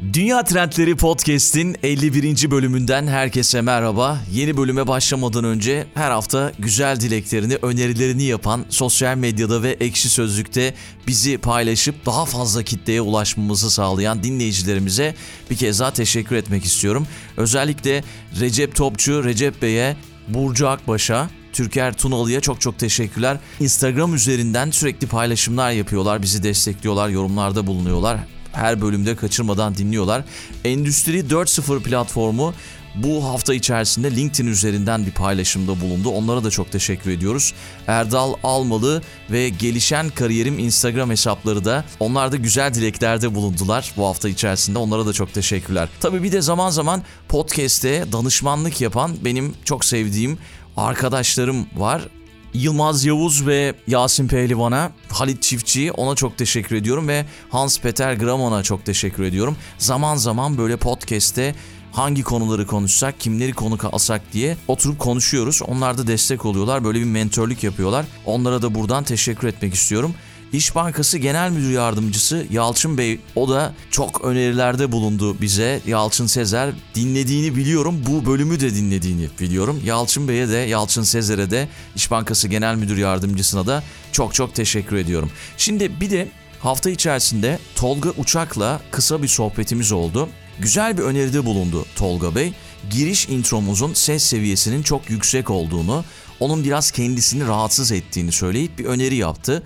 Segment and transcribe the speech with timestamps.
[0.00, 2.50] Dünya Trendleri Podcast'in 51.
[2.50, 4.20] bölümünden herkese merhaba.
[4.32, 10.74] Yeni bölüme başlamadan önce her hafta güzel dileklerini, önerilerini yapan sosyal medyada ve ekşi sözlükte
[11.06, 15.14] bizi paylaşıp daha fazla kitleye ulaşmamızı sağlayan dinleyicilerimize
[15.50, 17.06] bir kez daha teşekkür etmek istiyorum.
[17.36, 18.04] Özellikle
[18.40, 19.96] Recep Topçu, Recep Bey'e,
[20.28, 23.38] Burcu Akbaş'a, Türker Tunalı'ya çok çok teşekkürler.
[23.60, 30.24] Instagram üzerinden sürekli paylaşımlar yapıyorlar, bizi destekliyorlar, yorumlarda bulunuyorlar her bölümde kaçırmadan dinliyorlar.
[30.64, 32.54] Endüstri 4.0 platformu
[32.94, 36.08] bu hafta içerisinde LinkedIn üzerinden bir paylaşımda bulundu.
[36.08, 37.54] Onlara da çok teşekkür ediyoruz.
[37.86, 44.28] Erdal Almalı ve Gelişen Kariyerim Instagram hesapları da onlar da güzel dileklerde bulundular bu hafta
[44.28, 44.78] içerisinde.
[44.78, 45.88] Onlara da çok teşekkürler.
[46.00, 50.38] Tabii bir de zaman zaman podcast'te danışmanlık yapan benim çok sevdiğim
[50.76, 52.08] arkadaşlarım var.
[52.54, 58.62] Yılmaz Yavuz ve Yasin Pehlivan'a, Halit Çiftçi ona çok teşekkür ediyorum ve Hans Peter Gramon'a
[58.62, 59.56] çok teşekkür ediyorum.
[59.78, 61.54] Zaman zaman böyle podcast'te
[61.92, 65.62] hangi konuları konuşsak, kimleri konuk alsak diye oturup konuşuyoruz.
[65.66, 68.06] Onlar da destek oluyorlar, böyle bir mentörlük yapıyorlar.
[68.26, 70.14] Onlara da buradan teşekkür etmek istiyorum.
[70.52, 75.80] İş Bankası Genel Müdür Yardımcısı Yalçın Bey o da çok önerilerde bulundu bize.
[75.86, 78.02] Yalçın Sezer dinlediğini biliyorum.
[78.06, 79.82] Bu bölümü de dinlediğini biliyorum.
[79.84, 84.96] Yalçın Bey'e de Yalçın Sezer'e de İş Bankası Genel Müdür Yardımcısına da çok çok teşekkür
[84.96, 85.30] ediyorum.
[85.56, 86.28] Şimdi bir de
[86.60, 90.28] hafta içerisinde Tolga Uçak'la kısa bir sohbetimiz oldu.
[90.58, 92.52] Güzel bir öneride bulundu Tolga Bey.
[92.90, 96.04] Giriş intromuzun ses seviyesinin çok yüksek olduğunu,
[96.40, 99.62] onun biraz kendisini rahatsız ettiğini söyleyip bir öneri yaptı.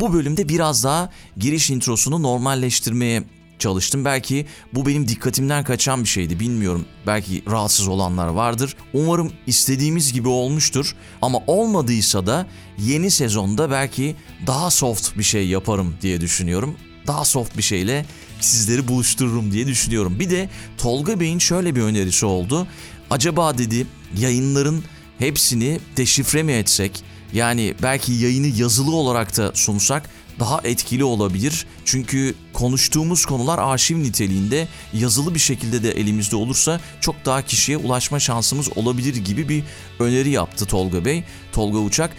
[0.00, 3.22] Bu bölümde biraz daha giriş introsunu normalleştirmeye
[3.58, 4.04] çalıştım.
[4.04, 6.86] Belki bu benim dikkatimden kaçan bir şeydi bilmiyorum.
[7.06, 8.76] Belki rahatsız olanlar vardır.
[8.92, 10.94] Umarım istediğimiz gibi olmuştur.
[11.22, 12.46] Ama olmadıysa da
[12.78, 16.76] yeni sezonda belki daha soft bir şey yaparım diye düşünüyorum.
[17.06, 18.06] Daha soft bir şeyle
[18.40, 20.20] sizleri buluştururum diye düşünüyorum.
[20.20, 20.48] Bir de
[20.78, 22.66] Tolga Bey'in şöyle bir önerisi oldu.
[23.10, 23.86] Acaba dedi
[24.18, 24.84] yayınların
[25.18, 27.02] hepsini deşifre mi etsek?
[27.32, 31.66] Yani belki yayını yazılı olarak da sunsak daha etkili olabilir.
[31.84, 38.20] Çünkü konuştuğumuz konular arşiv niteliğinde yazılı bir şekilde de elimizde olursa çok daha kişiye ulaşma
[38.20, 39.64] şansımız olabilir gibi bir
[39.98, 42.10] öneri yaptı Tolga Bey, Tolga Uçak.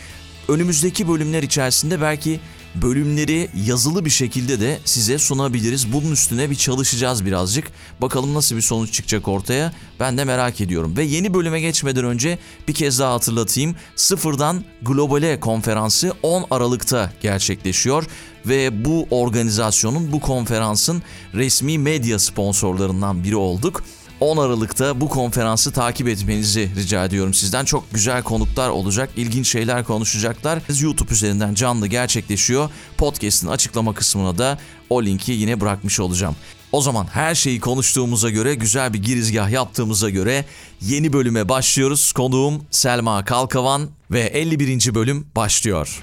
[0.47, 2.39] Önümüzdeki bölümler içerisinde belki
[2.81, 5.93] bölümleri yazılı bir şekilde de size sunabiliriz.
[5.93, 7.67] Bunun üstüne bir çalışacağız birazcık.
[8.01, 9.73] Bakalım nasıl bir sonuç çıkacak ortaya.
[9.99, 10.97] Ben de merak ediyorum.
[10.97, 13.75] Ve yeni bölüme geçmeden önce bir kez daha hatırlatayım.
[13.95, 18.05] Sıfırdan Globale konferansı 10 Aralık'ta gerçekleşiyor
[18.45, 21.03] ve bu organizasyonun, bu konferansın
[21.33, 23.83] resmi medya sponsorlarından biri olduk.
[24.19, 27.65] 10 Aralık'ta bu konferansı takip etmenizi rica ediyorum sizden.
[27.65, 30.61] Çok güzel konuklar olacak, ilginç şeyler konuşacaklar.
[30.81, 32.69] YouTube üzerinden canlı gerçekleşiyor.
[32.97, 34.59] Podcast'in açıklama kısmına da
[34.89, 36.35] o linki yine bırakmış olacağım.
[36.71, 40.45] O zaman her şeyi konuştuğumuza göre, güzel bir girizgah yaptığımıza göre
[40.81, 42.11] yeni bölüme başlıyoruz.
[42.11, 44.95] Konuğum Selma Kalkavan ve 51.
[44.95, 46.01] bölüm başlıyor.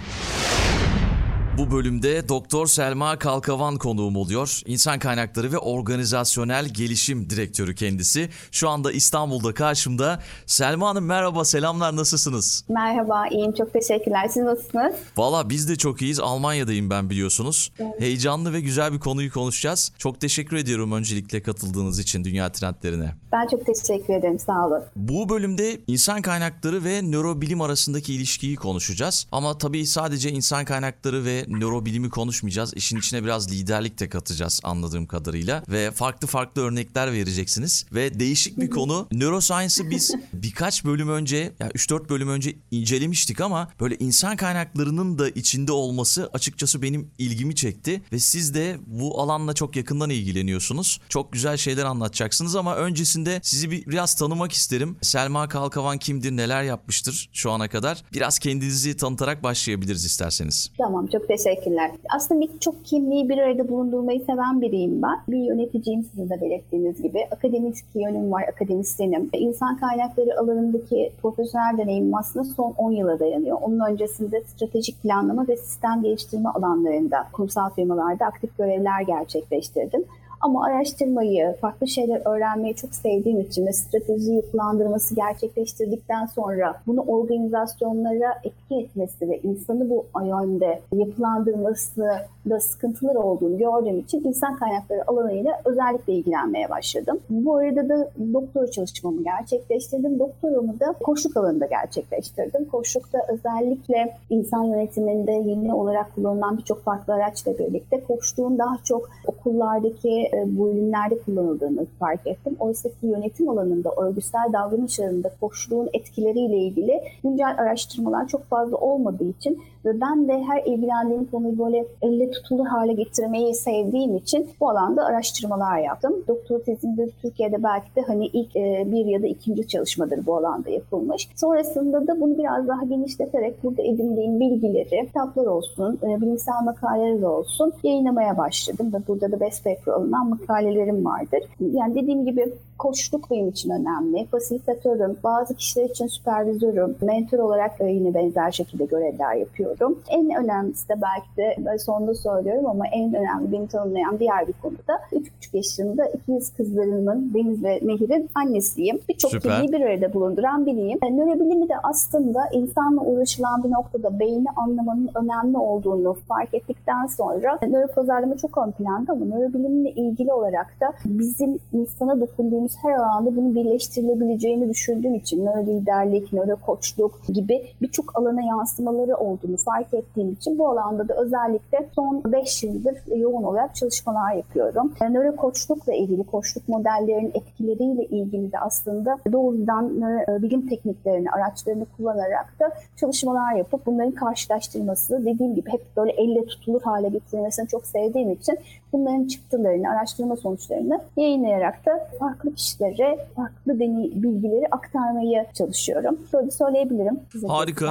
[1.58, 4.60] Bu bölümde Doktor Selma Kalkavan konuğum oluyor.
[4.66, 8.28] İnsan kaynakları ve organizasyonel gelişim direktörü kendisi.
[8.50, 10.22] Şu anda İstanbul'da karşımda.
[10.46, 12.64] Selma Hanım merhaba, selamlar nasılsınız?
[12.68, 13.52] Merhaba, iyiyim.
[13.52, 14.28] Çok teşekkürler.
[14.28, 14.94] Siz nasılsınız?
[15.16, 16.20] Valla biz de çok iyiyiz.
[16.20, 17.72] Almanya'dayım ben biliyorsunuz.
[17.78, 18.00] Evet.
[18.00, 19.92] Heyecanlı ve güzel bir konuyu konuşacağız.
[19.98, 23.14] Çok teşekkür ediyorum öncelikle katıldığınız için Dünya Trendlerine.
[23.32, 24.82] Ben çok teşekkür ederim, sağ olun.
[24.96, 29.26] Bu bölümde insan kaynakları ve nörobilim arasındaki ilişkiyi konuşacağız.
[29.32, 32.74] Ama tabii sadece insan kaynakları ve nörobilimi konuşmayacağız.
[32.74, 35.62] İşin içine biraz liderlik de katacağız anladığım kadarıyla.
[35.68, 37.86] Ve farklı farklı örnekler vereceksiniz.
[37.92, 39.08] Ve değişik bir konu.
[39.12, 45.28] Neuroscience'ı biz birkaç bölüm önce, yani 3-4 bölüm önce incelemiştik ama böyle insan kaynaklarının da
[45.28, 48.02] içinde olması açıkçası benim ilgimi çekti.
[48.12, 51.00] Ve siz de bu alanla çok yakından ilgileniyorsunuz.
[51.08, 54.96] Çok güzel şeyler anlatacaksınız ama öncesinde sizi bir, biraz tanımak isterim.
[55.02, 58.02] Selma Kalkavan kimdir, neler yapmıştır şu ana kadar?
[58.12, 60.70] Biraz kendinizi tanıtarak başlayabiliriz isterseniz.
[60.78, 61.90] Tamam, çok teşekkürler.
[62.16, 65.18] Aslında birçok kimliği bir arada bulundurmayı seven biriyim ben.
[65.28, 67.26] Bir yöneticiyim sizin de belirttiğiniz gibi.
[67.30, 69.30] Akademik yönüm var, akademisyenim.
[69.32, 73.58] İnsan kaynakları alanındaki profesyonel deneyimim aslında son 10 yıla dayanıyor.
[73.60, 80.04] Onun öncesinde stratejik planlama ve sistem geliştirme alanlarında kurumsal firmalarda aktif görevler gerçekleştirdim.
[80.40, 88.34] Ama araştırmayı, farklı şeyler öğrenmeyi çok sevdiğim için ve strateji yapılandırması gerçekleştirdikten sonra bunu organizasyonlara
[88.44, 95.60] etki etmesi ve insanı bu yönde yapılandırması da sıkıntılar olduğunu gördüğüm için insan kaynakları alanıyla
[95.64, 97.20] özellikle ilgilenmeye başladım.
[97.30, 100.18] Bu arada da doktora çalışmamı gerçekleştirdim.
[100.18, 102.64] Doktoramı da koşluk alanında gerçekleştirdim.
[102.64, 110.25] Koşlukta özellikle insan yönetiminde yeni olarak kullanılan birçok farklı araçla birlikte koştuğun daha çok okullardaki
[110.32, 112.56] e, bölümlerde kullanıldığını fark ettim.
[112.60, 119.28] Oysa ki yönetim alanında, örgüsel davranış alanında koşluğun etkileriyle ilgili güncel araştırmalar çok fazla olmadığı
[119.28, 124.70] için ve ben de her ilgilendiğim konuyu böyle elle tutulur hale getirmeyi sevdiğim için bu
[124.70, 126.24] alanda araştırmalar yaptım.
[126.28, 130.70] Doktora tezimde Türkiye'de belki de hani ilk e, bir ya da ikinci çalışmadır bu alanda
[130.70, 131.28] yapılmış.
[131.36, 137.72] Sonrasında da bunu biraz daha genişleterek burada edindiğim bilgileri, kitaplar olsun, e, bilimsel makaleler olsun
[137.82, 141.40] yayınlamaya başladım ve burada da best paper alınan makalelerim vardır.
[141.60, 144.26] Yani dediğim gibi koçluk benim için önemli.
[144.26, 149.98] Fasilitatörüm, bazı kişiler için süpervizörüm, mentor olarak yine benzer şekilde görevler yapıyorum.
[150.08, 155.00] En önemlisi de belki de sonunda söylüyorum ama en önemli beni tanımlayan diğer bir konuda
[155.12, 158.98] 3,5 yaşında ikiz kızlarımın Deniz ve Nehir'in annesiyim.
[159.08, 160.98] Birçok kimliği bir arada bulunduran biriyim.
[161.02, 167.58] Yani nörobilimi de aslında insanla uğraşılan bir noktada beyni anlamanın önemli olduğunu fark ettikten sonra
[167.62, 173.54] nöropazarlama çok ön planda ama nörobilimle ilgili olarak da bizim insana dokunduğumuz her alanda bunu
[173.54, 180.58] birleştirilebileceğini düşündüğüm için nöro liderlik, nöro koçluk gibi birçok alana yansımaları olduğunu fark ettiğim için
[180.58, 184.92] bu alanda da özellikle son 5 yıldır yoğun olarak çalışmalar yapıyorum.
[185.00, 192.60] Nöro koçlukla ilgili koçluk modellerinin etkileriyle ilgili de aslında doğrudan nöro bilim tekniklerini, araçlarını kullanarak
[192.60, 198.30] da çalışmalar yapıp bunların karşılaştırması dediğim gibi hep böyle elle tutulur hale getirilmesini çok sevdiğim
[198.30, 198.58] için
[198.96, 206.18] bunların çıktılarını, araştırma sonuçlarını yayınlayarak da farklı kişilere farklı deney bilgileri aktarmaya çalışıyorum.
[206.32, 207.20] Böyle söyleyebilirim.
[207.32, 207.86] Size harika.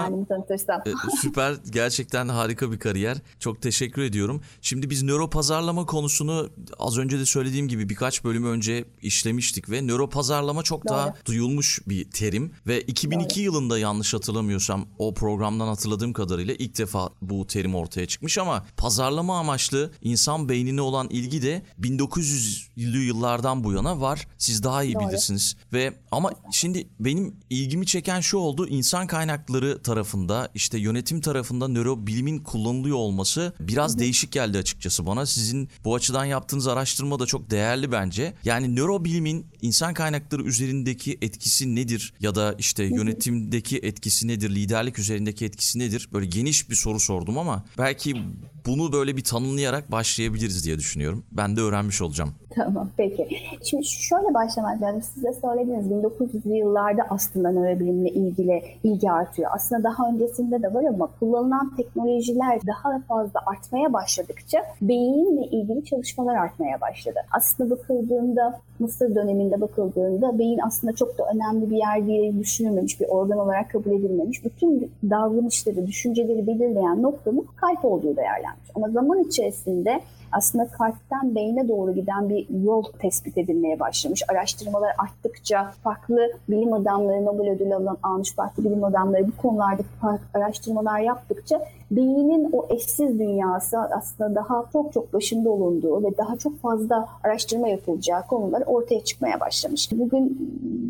[0.88, 0.92] Ee,
[1.22, 1.54] süper.
[1.72, 3.18] Gerçekten harika bir kariyer.
[3.40, 4.42] Çok teşekkür ediyorum.
[4.62, 6.50] Şimdi biz nöro pazarlama konusunu
[6.80, 10.94] az önce de söylediğim gibi birkaç bölüm önce işlemiştik ve nöro pazarlama çok Doğru.
[10.94, 13.44] daha duyulmuş bir terim ve 2002 Doğru.
[13.44, 19.40] yılında yanlış hatırlamıyorsam o programdan hatırladığım kadarıyla ilk defa bu terim ortaya çıkmış ama pazarlama
[19.40, 24.28] amaçlı insan beynine olan ilgi de 1900'lü yıllardan bu yana var.
[24.38, 25.08] Siz daha iyi Doğru.
[25.08, 25.56] bilirsiniz.
[25.74, 28.68] Ve ama şimdi benim ilgimi çeken şu oldu.
[28.68, 34.00] insan kaynakları tarafında işte yönetim tarafında nörobilimin kullanılıyor olması biraz Hı-hı.
[34.00, 35.26] değişik geldi açıkçası bana.
[35.26, 38.34] Sizin bu açıdan yaptığınız araştırma da çok değerli bence.
[38.44, 45.46] Yani nörobilimin insan kaynakları üzerindeki etkisi nedir ya da işte yönetimdeki etkisi nedir, liderlik üzerindeki
[45.46, 46.10] etkisi nedir?
[46.14, 48.16] Böyle geniş bir soru sordum ama belki
[48.66, 51.26] bunu böyle bir tanımlayarak başlayabiliriz diye düşünüyorum.
[51.32, 52.36] Ben de öğrenmiş olacağım.
[52.56, 53.28] Tamam peki.
[53.64, 55.02] Şimdi şöyle başlamak lazım.
[55.02, 59.52] Size söylediğiniz 1900'lü yıllarda aslında nörobilimle ilgili ilgi artıyor.
[59.56, 66.36] Aslında daha öncesinde de var ama kullanılan teknolojiler daha fazla artmaya başladıkça beyinle ilgili çalışmalar
[66.36, 67.20] artmaya başladı.
[67.32, 73.08] Aslında bakıldığında Mısır döneminde bakıldığında beyin aslında çok da önemli bir yer diye düşünülmemiş, bir
[73.08, 74.46] organ olarak kabul edilmemiş.
[74.46, 78.70] Bütün davranışları, düşünceleri belirleyen noktanın kalp olduğu değerlenmiş.
[78.76, 80.02] Ama zaman içerisinde
[80.32, 84.22] aslında kalpten beyne doğru giden bir yol tespit edilmeye başlamış.
[84.28, 89.84] Araştırmalar arttıkça farklı bilim adamları, Nobel ödülü almış farklı bilim adamları bu konularda
[90.34, 91.62] araştırmalar yaptıkça
[91.92, 97.68] beynin o eşsiz dünyası aslında daha çok çok başında olunduğu ve daha çok fazla araştırma
[97.68, 99.90] yapılacağı konular ortaya çıkmaya başlamış.
[99.92, 100.38] Bugün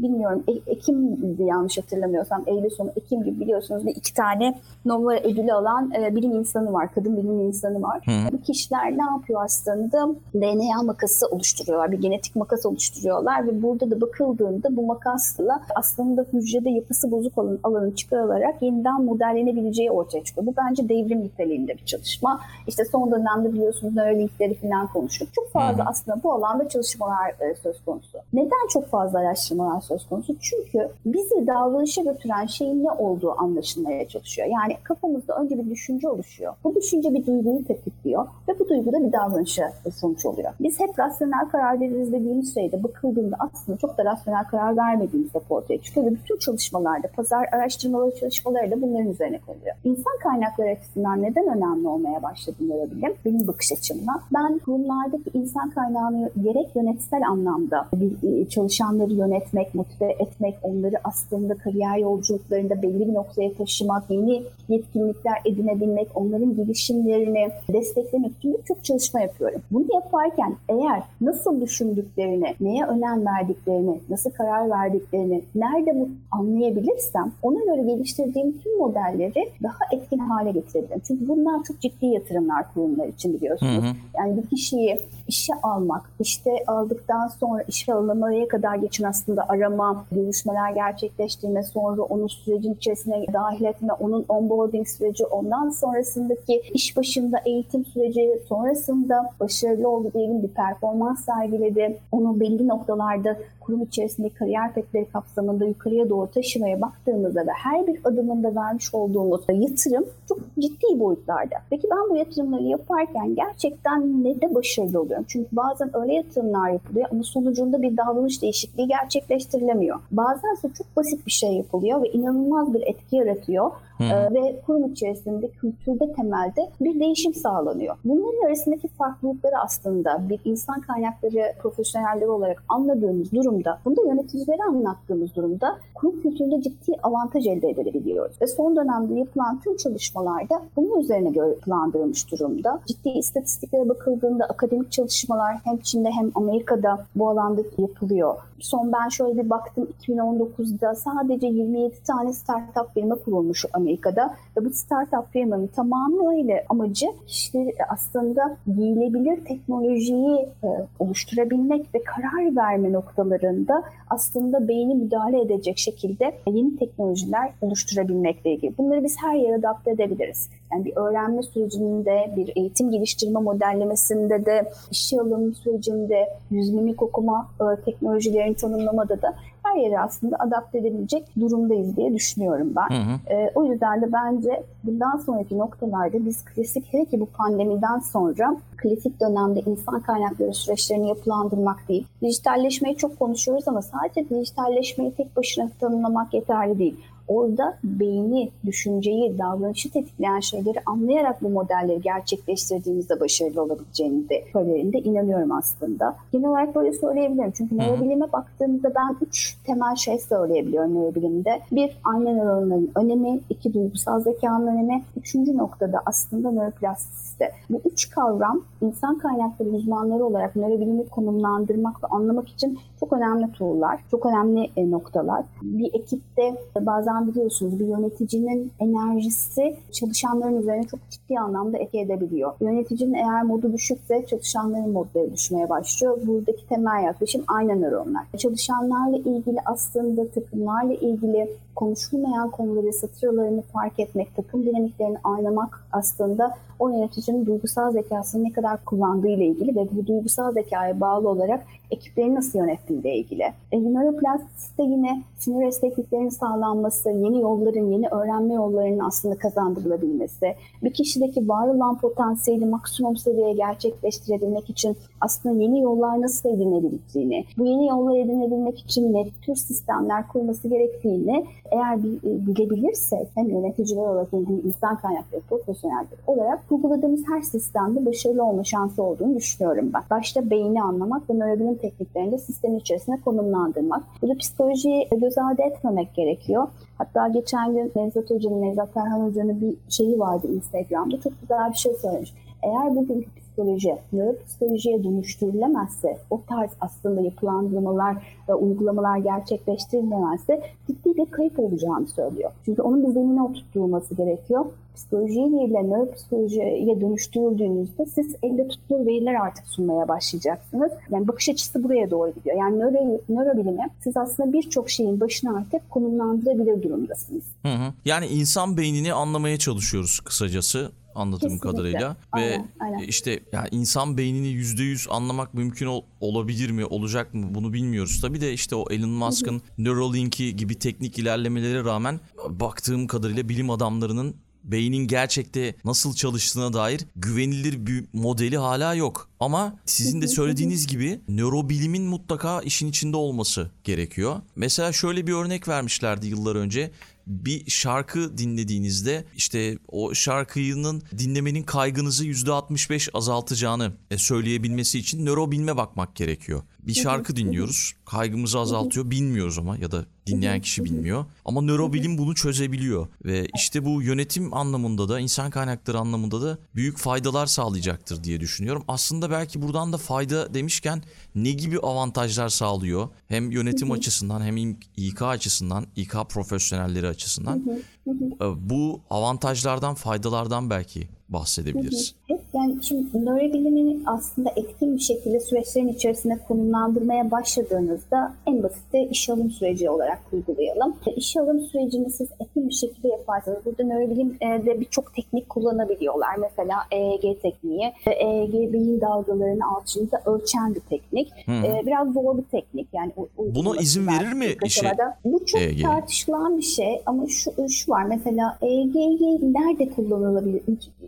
[0.04, 5.54] bilmiyorum e- Ekim yanlış hatırlamıyorsam Eylül sonu Ekim gibi biliyorsunuz bir iki tane Nobel ödülü
[5.54, 6.94] alan e, bilim insanı var.
[6.95, 8.02] Kadın bilim insanı var.
[8.06, 8.31] Hı.
[8.33, 10.09] Bu kişiler ne yapıyor aslında?
[10.33, 11.92] DNA makası oluşturuyorlar.
[11.92, 17.59] Bir genetik makas oluşturuyorlar ve burada da bakıldığında bu makasla aslında hücrede yapısı bozuk olan
[17.64, 20.47] alanı çıkarılarak yeniden modellenebileceği ortaya çıkıyor.
[20.47, 22.42] Bu bence devrim niteliğinde bir çalışma.
[22.68, 25.33] İşte son dönemde biliyorsunuz nörolinkleri falan konuştuk.
[25.33, 25.90] Çok fazla hmm.
[25.90, 28.18] aslında bu alanda çalışmalar e, söz konusu.
[28.33, 30.35] Neden çok fazla araştırmalar söz konusu?
[30.42, 34.47] Çünkü bizi davranışa götüren şeyin ne olduğu anlaşılmaya çalışıyor.
[34.47, 36.54] Yani kafamızda önce bir düşünce oluşuyor.
[36.64, 40.54] Bu düşünce bir duyguyu tetikliyor ve bu duyguda bir davranışa sonuç oluyor.
[40.59, 45.51] Biz hep rasyonel karar veririz dediğimiz şeyde bakıldığında aslında çok da rasyonel karar vermediğimiz hep
[45.51, 49.75] ortaya çıkıyor ve bütün çalışmalarda, pazar araştırmaları çalışmaları da bunların üzerine konuyor.
[49.83, 53.13] İnsan kaynakları açısından neden önemli olmaya başladı nörobilim?
[53.25, 54.21] Benim bakış açımdan.
[54.33, 57.87] Ben kurumlardaki insan kaynağını gerek yönetsel anlamda
[58.23, 65.41] e, çalışanları yönetmek, motive etmek, onları aslında kariyer yolculuklarında belli bir noktaya taşımak, yeni yetkinlikler
[65.45, 69.61] edinebilmek, onların gelişimlerini desteklemek için birçok çalışma yapıyorum.
[69.71, 77.81] Bunu yaparken eğer nasıl düşündüklerini, neye önem verdiklerini, nasıl karar verdiklerini, nerede anlayabilirsem ona göre
[77.81, 81.02] geliştirdiğim tüm modelleri daha etkin hale getirebilirim.
[81.07, 83.84] Çünkü bunlar çok ciddi yatırımlar kurumlar için biliyorsunuz.
[83.84, 83.94] Hı hı.
[84.18, 90.72] Yani bir kişiyi işe almak, işte aldıktan sonra işe alınmaya kadar geçen aslında arama, görüşmeler
[90.72, 97.86] gerçekleştirme, sonra onu sürecin içerisine dahil etme, onun onboarding süreci, ondan sonrasındaki iş başında eğitim
[97.86, 105.06] süreci, sonrasında başarılı oldu diyelim bir performans sergiledi, onu belli noktalarda kurum içerisinde kariyer petleri
[105.06, 111.56] kapsamında yukarıya doğru taşımaya baktığımızda ve her bir adımında vermiş olduğumuz yatırım çok ciddi boyutlarda.
[111.69, 115.26] Peki ben bu yatırımları yaparken gerçekten ne de başarılı oluyorum?
[115.28, 120.00] Çünkü bazen öyle yatırımlar yapılıyor ama sonucunda bir davranış değişikliği gerçekleştirilemiyor.
[120.12, 123.71] Bazen ise çok basit bir şey yapılıyor ve inanılmaz bir etki yaratıyor.
[124.00, 127.95] Ee, ve kurum içerisinde kültürde temelde bir değişim sağlanıyor.
[128.06, 135.35] Bunların arasındaki farklılıkları aslında bir insan kaynakları profesyonelleri olarak anladığımız durumda, bunu da yöneticilere anlattığımız
[135.35, 138.42] durumda kurum kültüründe ciddi avantaj elde edebiliyoruz.
[138.42, 142.80] Ve son dönemde yapılan tüm çalışmalarda bunun üzerine yapılandırılmış durumda.
[142.85, 148.35] Ciddi istatistiklere bakıldığında akademik çalışmalar hem Çin'de hem Amerika'da bu alanda yapılıyor.
[148.59, 154.69] Son ben şöyle bir baktım 2019'da sadece 27 tane startup firma kurulmuş Amerika'da ve bu
[154.69, 164.68] startup firmanın tamamıyla amacı kişileri aslında giyilebilir teknolojiyi e, oluşturabilmek ve karar verme noktalarında aslında
[164.68, 168.77] beyni müdahale edecek şekilde yeni teknolojiler oluşturabilmekle ilgili.
[168.77, 170.49] Bunları biz her yere adapte edebiliriz.
[170.71, 177.47] Yani bir öğrenme sürecinde, bir eğitim geliştirme modellemesinde de, işe alım sürecinde, yüz mimik okuma
[177.85, 179.35] teknolojilerini tanımlamada da
[179.75, 182.95] her yere aslında adapte edebilecek durumdayız diye düşünüyorum ben.
[182.95, 183.33] Hı hı.
[183.33, 188.57] E, o yüzden de bence bundan sonraki noktalarda biz klasik hele ki bu pandemiden sonra
[188.77, 192.07] klasik dönemde insan kaynakları süreçlerini yapılandırmak değil.
[192.21, 196.95] Dijitalleşmeyi çok konuşuyoruz ama sadece dijitalleşmeyi tek başına tanımlamak yeterli değil
[197.27, 205.51] orada beyni, düşünceyi, davranışı tetikleyen şeyleri anlayarak bu modelleri gerçekleştirdiğimizde başarılı olabileceğini de söylerinde inanıyorum
[205.51, 206.15] aslında.
[206.31, 207.53] Genel olarak böyle söyleyebilirim.
[207.57, 211.61] Çünkü nörobilime baktığımda ben üç temel şey söyleyebiliyorum nörobilimde.
[211.71, 217.51] Bir, ayna nöronların önemi, iki duygusal zekanın önemi, üçüncü noktada aslında nöroplastisite.
[217.69, 223.99] Bu üç kavram insan kaynakları uzmanları olarak nörobilimi konumlandırmak ve anlamak için çok önemli tool'lar,
[224.11, 225.45] çok önemli e, noktalar.
[225.61, 232.54] Bir ekipte bazen biliyorsunuz bir yöneticinin enerjisi çalışanların üzerine çok ciddi anlamda etki edebiliyor.
[232.62, 236.18] Yöneticinin eğer modu düşükse çalışanların modları düşmeye başlıyor.
[236.26, 238.24] Buradaki temel yaklaşım aynı nöronlar.
[238.38, 246.89] Çalışanlarla ilgili aslında takımlarla ilgili konuşulmayan konuları, satırlarını fark etmek, takım dinamiklerini anlamak aslında o
[246.89, 252.35] yöneticinin duygusal zekasını ne kadar kullandığı ile ilgili ve bu duygusal zekaya bağlı olarak ekipleri
[252.35, 253.44] nasıl yönettiği ile ilgili.
[253.71, 261.47] E, nöroplastisite yine sinir esnekliklerinin sağlanması, yeni yolların, yeni öğrenme yollarının aslında kazandırılabilmesi, bir kişideki
[261.47, 268.17] var olan potansiyeli maksimum seviyeye gerçekleştirebilmek için aslında yeni yollar nasıl edinebileceğini, bu yeni yollar
[268.17, 275.42] edinebilmek için ne tür sistemler kurması gerektiğini eğer bilebilirsek hem yöneticiler olarak hem insan kaynakları
[275.50, 280.04] profesyonelleri olarak uyguladığımız her sistemde başarılı olma şansı olduğunu düşünüyorum ben.
[280.10, 284.04] Başta beyni anlamak ve nörobilim tekniklerini de sistemin içerisine konumlandırmak.
[284.22, 286.68] Burada psikolojiyi göz ardı etmemek gerekiyor.
[286.98, 291.19] Hatta geçen gün Nevzat Hoca'nın, Nevzat Terhan Hoca'nın bir şeyi vardı Instagram'da.
[291.22, 292.34] Çok güzel bir şey söylemiş.
[292.64, 298.16] Eğer bugünkü psikoloji, nöropsikolojiye dönüştürülemezse, o tarz aslında yapılandırmalar
[298.50, 302.52] ve uygulamalar gerçekleştirilemezse ciddi bir kayıp olacağını söylüyor.
[302.66, 304.66] Çünkü onun bir zemine oturtulması gerekiyor.
[304.95, 310.92] Psikolojiyi değil de nöropsikolojiye dönüştürüldüğünüzde siz elde tutulur veriler artık sunmaya başlayacaksınız.
[311.09, 312.57] Yani bakış açısı buraya doğru gidiyor.
[312.57, 317.44] Yani nöro, nörobilimi siz aslında birçok şeyin başına artık konumlandırabilir durumdasınız.
[317.62, 317.94] Hı hı.
[318.06, 321.69] Yani insan beynini anlamaya çalışıyoruz kısacası anladığım Kesinlikle.
[321.69, 323.00] kadarıyla aynen, ve aynen.
[323.00, 328.22] işte ya insan beynini yüzde yüz anlamak mümkün ol, olabilir mi olacak mı bunu bilmiyoruz
[328.22, 332.19] tabi de işte o Elon Musk'ın Neuralink'i gibi teknik ilerlemelere rağmen
[332.50, 339.30] baktığım kadarıyla bilim adamlarının beynin gerçekte nasıl çalıştığına dair güvenilir bir modeli hala yok.
[339.40, 344.42] Ama sizin de söylediğiniz gibi nörobilimin mutlaka işin içinde olması gerekiyor.
[344.56, 346.92] Mesela şöyle bir örnek vermişlerdi yıllar önce
[347.27, 356.15] bir şarkı dinlediğinizde işte o şarkının dinlemenin kaygınızı %65 azaltacağını e, söyleyebilmesi için nörobilme bakmak
[356.15, 356.63] gerekiyor.
[356.87, 357.94] Bir şarkı dinliyoruz.
[358.06, 359.11] Kaygımızı azaltıyor.
[359.11, 361.25] Bilmiyoruz ama ya da dinleyen kişi bilmiyor.
[361.45, 363.07] Ama nörobilim bunu çözebiliyor.
[363.25, 368.83] Ve işte bu yönetim anlamında da insan kaynakları anlamında da büyük faydalar sağlayacaktır diye düşünüyorum.
[368.87, 371.04] Aslında belki buradan da fayda demişken
[371.35, 373.09] ne gibi avantajlar sağlıyor?
[373.27, 374.57] Hem yönetim açısından hem
[374.97, 377.80] İK açısından, İK profesyonelleri açısından.
[378.07, 382.15] Ee, bu avantajlardan, faydalardan belki bahsedebiliriz.
[382.29, 389.29] Evet, yani şimdi nörobilimini aslında etkin bir şekilde süreçlerin içerisine konumlandırmaya başladığınızda en basit iş
[389.29, 390.95] alım süreci olarak uygulayalım.
[391.15, 396.35] İş alım sürecini siz etkin bir şekilde yaparsanız burada nörobilimde birçok teknik kullanabiliyorlar.
[396.35, 401.31] Mesela EEG tekniği, EEG beyin dalgalarını altında ölçen bir teknik.
[401.45, 401.63] Hmm.
[401.85, 402.87] Biraz zor bir teknik.
[402.94, 404.97] Yani Buna izin verir mi işe?
[405.25, 405.81] Bu çok EEG.
[405.81, 408.03] tartışılan bir şey ama şu, şu var.
[408.03, 410.61] Mesela EEG'yi nerede kullanılabilir?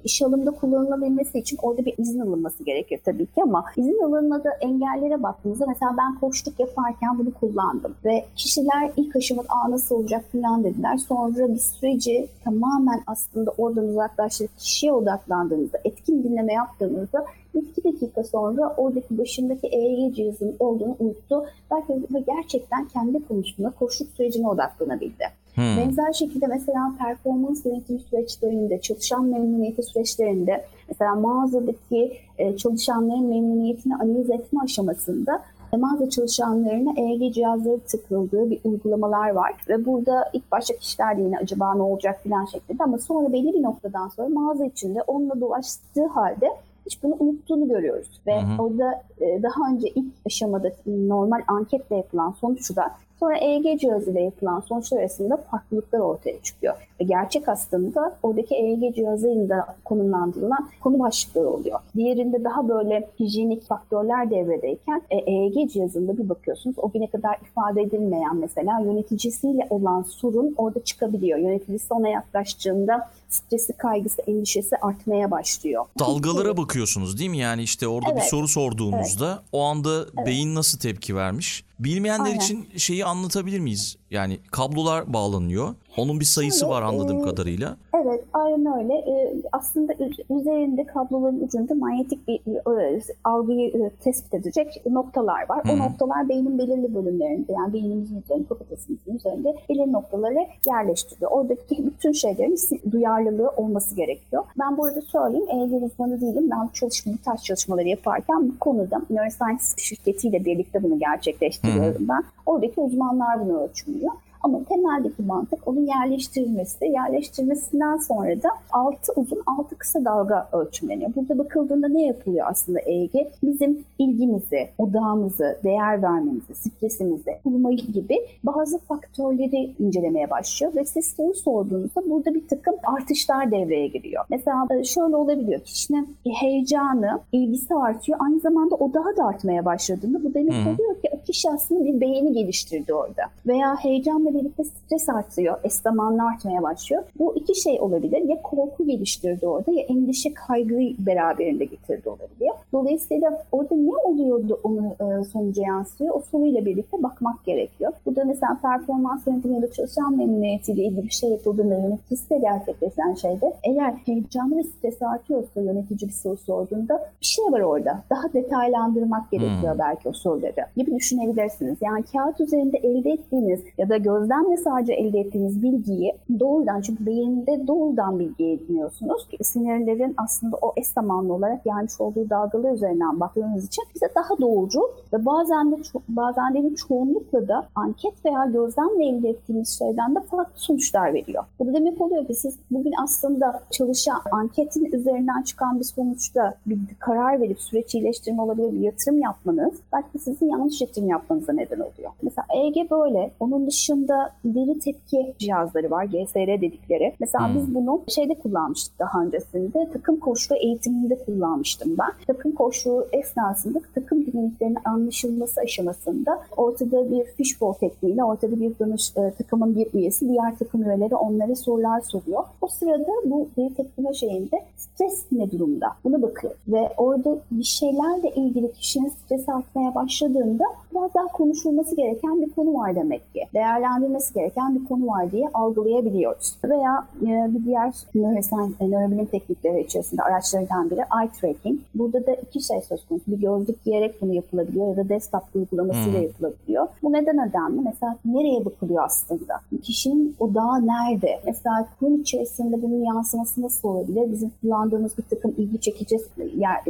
[0.08, 5.24] İş alımda kullanılabilmesi için orada bir izin alınması gerekir tabii ki ama izin alınmadığı engellere
[5.24, 10.64] baktığımızda mesela ben koştuk yaparken bunu kullandım ve kişiler ilk aşamada Aa, nasıl olacak falan
[10.64, 10.98] dediler.
[10.98, 18.74] Sonra bir süreci tamamen aslında oradan uzaklaştırıp kişiye odaklandığınızda, etkin dinleme yaptığınızda iki dakika sonra
[18.78, 21.46] oradaki başındaki EEG cihazının olduğunu unuttu.
[21.72, 25.24] Belki gerçekten kendi konusunda koşuk sürecine odaklanabildi.
[25.58, 25.78] Hmm.
[25.78, 34.30] Benzer şekilde mesela performans yönetim süreçlerinde, çalışan memnuniyeti süreçlerinde mesela mağazadaki e, çalışanların memnuniyetini analiz
[34.30, 35.42] etme aşamasında
[35.78, 39.54] mağaza çalışanlarına EEG cihazları tıkıldığı bir uygulamalar var.
[39.70, 43.54] Ve burada ilk başta kişiler de yine acaba ne olacak filan şeklinde ama sonra belli
[43.54, 46.50] bir noktadan sonra mağaza içinde onunla dolaştığı halde
[46.86, 48.22] hiç bunu unuttuğunu görüyoruz.
[48.28, 48.62] Ve hı hı.
[48.62, 55.00] orada e, daha önce ilk aşamada normal anketle yapılan sonuçta Sonra EEG cihazıyla yapılan sonuçlar
[55.00, 56.74] arasında farklılıklar ortaya çıkıyor.
[57.00, 61.80] Ve gerçek aslında oradaki EEG cihazıyla konumlandırılan konu başlıkları oluyor.
[61.96, 68.36] Diğerinde daha böyle hijyenik faktörler devredeyken EEG cihazında bir bakıyorsunuz o güne kadar ifade edilmeyen
[68.36, 71.40] mesela yöneticisiyle olan sorun orada çıkabiliyor.
[71.40, 75.86] Yöneticisi ona yaklaştığında stresi, kaygısı, endişesi artmaya başlıyor.
[76.00, 77.38] Dalgalara bakıyorsunuz değil mi?
[77.38, 78.22] Yani işte orada evet.
[78.22, 79.50] bir soru sorduğunuzda evet.
[79.52, 80.28] o anda evet.
[80.28, 81.67] beyin nasıl tepki vermiş?
[81.80, 82.40] Bilmeyenler Aynen.
[82.40, 83.98] için şeyi anlatabilir miyiz?
[84.12, 85.76] Yani kablolar bağlanıyor.
[85.98, 87.78] Onun bir sayısı evet, var anladığım e, kadarıyla.
[87.94, 88.94] Evet, aynen öyle.
[88.94, 89.94] E, aslında
[90.30, 92.40] üzerinde kabloların ucunda manyetik bir
[92.82, 95.66] e, algıyı e, tespit edecek noktalar var.
[95.66, 95.74] Hı-hı.
[95.74, 101.32] O noktalar beynin belirli bölümlerinde yani beynimizin üzerinde, kafatasımızın üzerinde belirli noktaları yerleştiriyor.
[101.32, 102.58] Oradaki bütün şeylerin
[102.92, 104.44] duyarlılığı olması gerekiyor.
[104.60, 106.50] Ben burada söyleyeyim, EEG uzmanı değilim.
[106.52, 112.08] Ben çalışma, bu tarz çalışmaları yaparken bu konuda Neuroscience şirketiyle birlikte bunu gerçekleştiriyorum Hı-hı.
[112.10, 112.24] ben.
[112.46, 114.12] Oradaki uzmanlar bunu ölçümlüyor.
[114.48, 116.86] Ama temeldeki mantık onun yerleştirilmesi.
[116.86, 121.12] Yerleştirmesinden sonra da altı uzun altı kısa dalga ölçümleniyor.
[121.16, 123.14] Burada bakıldığında ne yapılıyor aslında EEG?
[123.44, 131.34] Bizim ilgimizi, odağımızı, değer vermemizi, stresimizi, uyumayı gibi bazı faktörleri incelemeye başlıyor ve siz soru
[131.34, 134.26] sorduğunuzda burada bir takım artışlar devreye giriyor.
[134.30, 135.60] Mesela e, şöyle olabiliyor.
[135.60, 138.20] Kişinin heyecanı, ilgisi artıyor.
[138.22, 142.34] Aynı zamanda odağı da artmaya başladığında bu demek oluyor ki o kişi aslında bir beğeni
[142.34, 143.24] geliştirdi orada.
[143.48, 147.04] Veya heyecanla birlikte stres artıyor, es zamanla artmaya başlıyor.
[147.20, 148.22] Bu iki şey olabilir.
[148.22, 152.56] Ya korku geliştirdi orada ya endişe kaygıyı beraberinde getirdi olabiliyor.
[152.74, 156.16] Dolayısıyla orada ne oluyordu onu e, sonuca yansıyor?
[156.16, 157.92] O soruyla birlikte bakmak gerekiyor.
[158.06, 163.54] Burada mesela performans yönetimi ya da çalışan memnuniyetiyle ilgili bir şey yapıldığında yöneticisiyle gerçekleşen şeyde
[163.64, 168.04] eğer heyecanlı ve stres artıyorsa yönetici bir soru sorduğunda bir şey var orada.
[168.10, 169.80] Daha detaylandırmak gerekiyor hmm.
[169.80, 171.78] belki o soruları gibi düşünebilirsiniz.
[171.82, 177.68] Yani kağıt üzerinde elde ettiğiniz ya da gözlemle sadece elde ettiğiniz bilgiyi doğrudan çünkü beyinde
[177.68, 179.28] doğrudan bilgi ediniyorsunuz.
[179.42, 184.82] Sinirlerin aslında o eş zamanlı olarak gelmiş olduğu dalgalar üzerinden baktığınız için bize daha doğrucu
[185.14, 185.76] ve bazen de
[186.10, 191.44] bazen de çoğunlukla da anket veya gözlemle elde ettiğimiz şeyden de farklı sonuçlar veriyor.
[191.60, 196.80] Bu da demek oluyor ki siz bugün aslında çalışan anketin üzerinden çıkan bir sonuçta bir
[197.00, 202.12] karar verip süreç iyileştirme olabilir bir yatırım yapmanız belki sizin yanlış yatırım yapmanıza neden oluyor.
[202.22, 203.32] Mesela EEG böyle.
[203.40, 204.07] Onun dışında
[204.46, 206.06] deri tepki cihazları var.
[206.06, 207.14] GSR dedikleri.
[207.20, 207.56] Mesela hmm.
[207.56, 209.90] biz bunu şeyde kullanmıştık daha öncesinde.
[209.94, 212.12] Takım koşu eğitiminde kullanmıştım ben.
[212.28, 219.34] Takım koşu esnasında takım dinamiklerinin anlaşılması aşamasında ortada bir fishbowl tekniğiyle ortada bir danış, e,
[219.38, 222.44] takımın bir üyesi diğer takım üyeleri onlara sorular soruyor.
[222.62, 225.88] O sırada bu deri tepkime şeyinde stres ne durumda?
[226.04, 226.54] Buna bakıyor.
[226.68, 232.74] Ve orada bir şeylerle ilgili kişinin stres artmaya başladığında biraz daha konuşulması gereken bir konu
[232.74, 233.44] var demek ki.
[233.54, 236.56] Değerlendirme ilgilendirmesi gereken bir konu var diye algılayabiliyoruz.
[236.64, 241.80] Veya e, bir diğer neuroscience, nörobilim teknikleri içerisinde araçlardan biri eye tracking.
[241.96, 243.32] Burada da iki şey söz konusu.
[243.32, 246.28] Bir gözlük giyerek bunu yapılabiliyor ya da desktop uygulamasıyla hmm.
[246.28, 246.88] yapılabiliyor.
[247.04, 247.82] Bu neden önemli?
[247.86, 249.62] Mesela nereye bakılıyor aslında?
[249.84, 251.40] Kişinin odağı nerede?
[251.46, 254.32] Mesela kurum içerisinde bunun yansıması nasıl olabilir?
[254.32, 256.18] Bizim kullandığımız bir takım ilgi çekici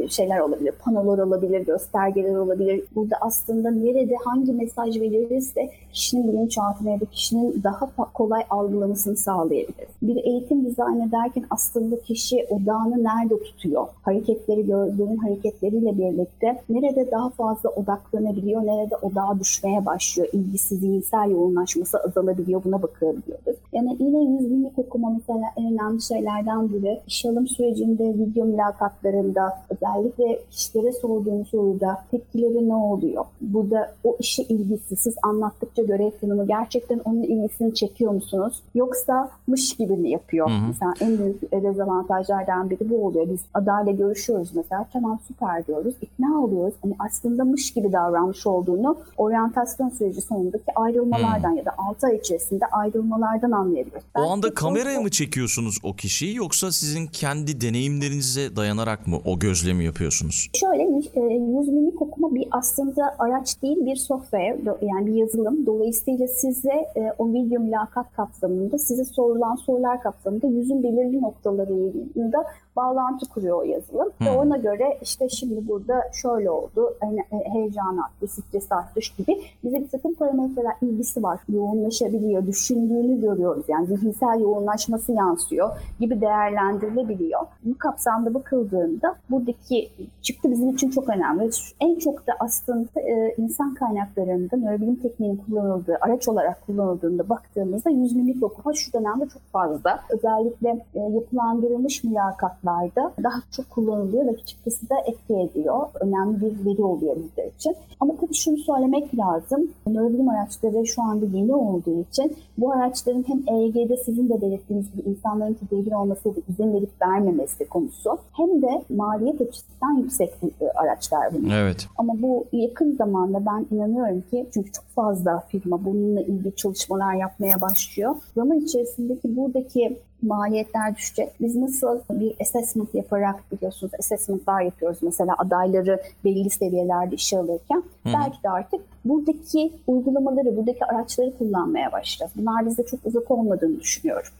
[0.08, 0.74] şeyler olabilir.
[0.84, 2.84] Panolar olabilir, göstergeler olabilir.
[2.94, 9.88] Burada aslında nerede hangi mesaj verilirse kişinin bilinçaltına da kişinin daha kolay algılamasını sağlayabilir.
[10.02, 13.86] Bir eğitim dizayn ederken aslında kişi odağını nerede tutuyor?
[14.02, 21.98] Hareketleri gördüğünün hareketleriyle birlikte nerede daha fazla odaklanabiliyor, nerede odağa düşmeye başlıyor, ilgisi, zihinsel yoğunlaşması
[21.98, 23.56] azalabiliyor buna bakabiliyoruz.
[23.72, 27.00] Yani yine yüz binlik okuma mesela en önemli şeylerden biri.
[27.06, 33.24] İş alım sürecinde, video mülakatlarında özellikle kişilere sorduğum soruda tepkileri ne oluyor?
[33.40, 36.46] Burada o işe ilgisi, siz anlattıkça görev tanımı
[36.88, 38.62] gerçekten onun ilgisini çekiyor musunuz?
[38.74, 40.50] Yoksa mış gibi mi yapıyor?
[40.50, 40.66] Hı hı.
[40.68, 43.26] Mesela en büyük dezavantajlardan biri bu oluyor.
[43.28, 44.86] Biz adayla görüşüyoruz mesela.
[44.92, 45.94] Tamam süper diyoruz.
[46.02, 46.74] ikna oluyoruz.
[46.82, 51.56] Hani aslında mış gibi davranmış olduğunu oryantasyon süreci sonundaki ayrılmalardan hmm.
[51.56, 54.06] ya da 6 ay içerisinde ayrılmalardan anlayabiliyoruz.
[54.14, 59.38] O Belki anda kameraya mı çekiyorsunuz o kişiyi yoksa sizin kendi deneyimlerinize dayanarak mı o
[59.38, 60.50] gözlemi yapıyorsunuz?
[60.54, 65.66] Şöyle e, yüz mimik okuma bir aslında araç değil bir software yani bir yazılım.
[65.66, 72.44] Dolayısıyla size e, o video mülakat kapsamında size sorulan sorular kapsamında yüzün belirli noktalarında
[72.78, 74.08] bağlantı kuruyor o yazılım.
[74.18, 74.26] Hmm.
[74.26, 79.80] Ve ona göre işte şimdi burada şöyle oldu, hani heyecan arttı, stres arttı gibi bize
[79.80, 81.38] bir takım parametreler ilgisi var.
[81.48, 83.64] Yoğunlaşabiliyor, düşündüğünü görüyoruz.
[83.68, 87.40] Yani zihinsel yoğunlaşması yansıyor gibi değerlendirilebiliyor.
[87.64, 89.90] Bu kapsamda bakıldığında buradaki
[90.22, 91.50] çıktı bizim için çok önemli.
[91.80, 98.16] En çok da aslında e, insan kaynaklarında nörobilim tekniğinin kullanıldığı, araç olarak kullanıldığında baktığımızda yüz
[98.16, 100.00] mimik okuma şu dönemde çok fazla.
[100.10, 105.86] Özellikle e, yapılandırılmış mülakatlar alanlarda daha çok kullanılıyor ve çıktısı da etki ediyor.
[106.00, 107.76] Önemli bir veri oluyor bizler için.
[108.00, 109.70] Ama tabii şunu söylemek lazım.
[109.86, 115.08] Nörobilim araçları şu anda yeni olduğu için bu araçların hem EEG'de sizin de belirttiğiniz gibi
[115.08, 120.34] insanların tedirgin olması ve izin verip vermemesi konusu hem de maliyet açısından yüksek
[120.74, 121.62] araçlar bunlar.
[121.62, 121.86] Evet.
[121.96, 127.60] Ama bu yakın zamanda ben inanıyorum ki çünkü çok fazla firma bununla ilgili çalışmalar yapmaya
[127.60, 128.14] başlıyor.
[128.34, 131.32] Zaman içerisindeki buradaki maliyetler düşecek.
[131.40, 138.12] Biz nasıl bir assessment yaparak biliyorsunuz assessmentlar yapıyoruz mesela adayları belli seviyelerde işe alırken Hı.
[138.14, 142.32] belki de artık buradaki uygulamaları, buradaki araçları kullanmaya başlayacağız.
[142.36, 144.32] Bunlar bize çok uzak olmadığını düşünüyorum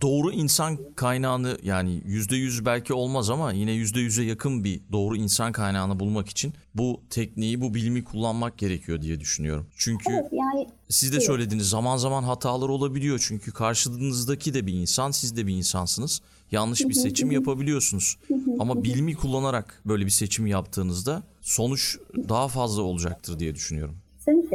[0.00, 5.16] doğru insan kaynağını yani yüzde yüz belki olmaz ama yine yüzde yüze yakın bir doğru
[5.16, 9.66] insan kaynağını bulmak için bu tekniği, bu bilimi kullanmak gerekiyor diye düşünüyorum.
[9.76, 11.26] Çünkü evet, yani, siz de evet.
[11.26, 13.24] söylediğiniz zaman zaman hatalar olabiliyor.
[13.28, 16.20] Çünkü karşınızdaki de bir insan, siz de bir insansınız.
[16.52, 18.18] Yanlış bir seçim yapabiliyorsunuz.
[18.58, 24.01] Ama bilimi kullanarak böyle bir seçim yaptığınızda sonuç daha fazla olacaktır diye düşünüyorum.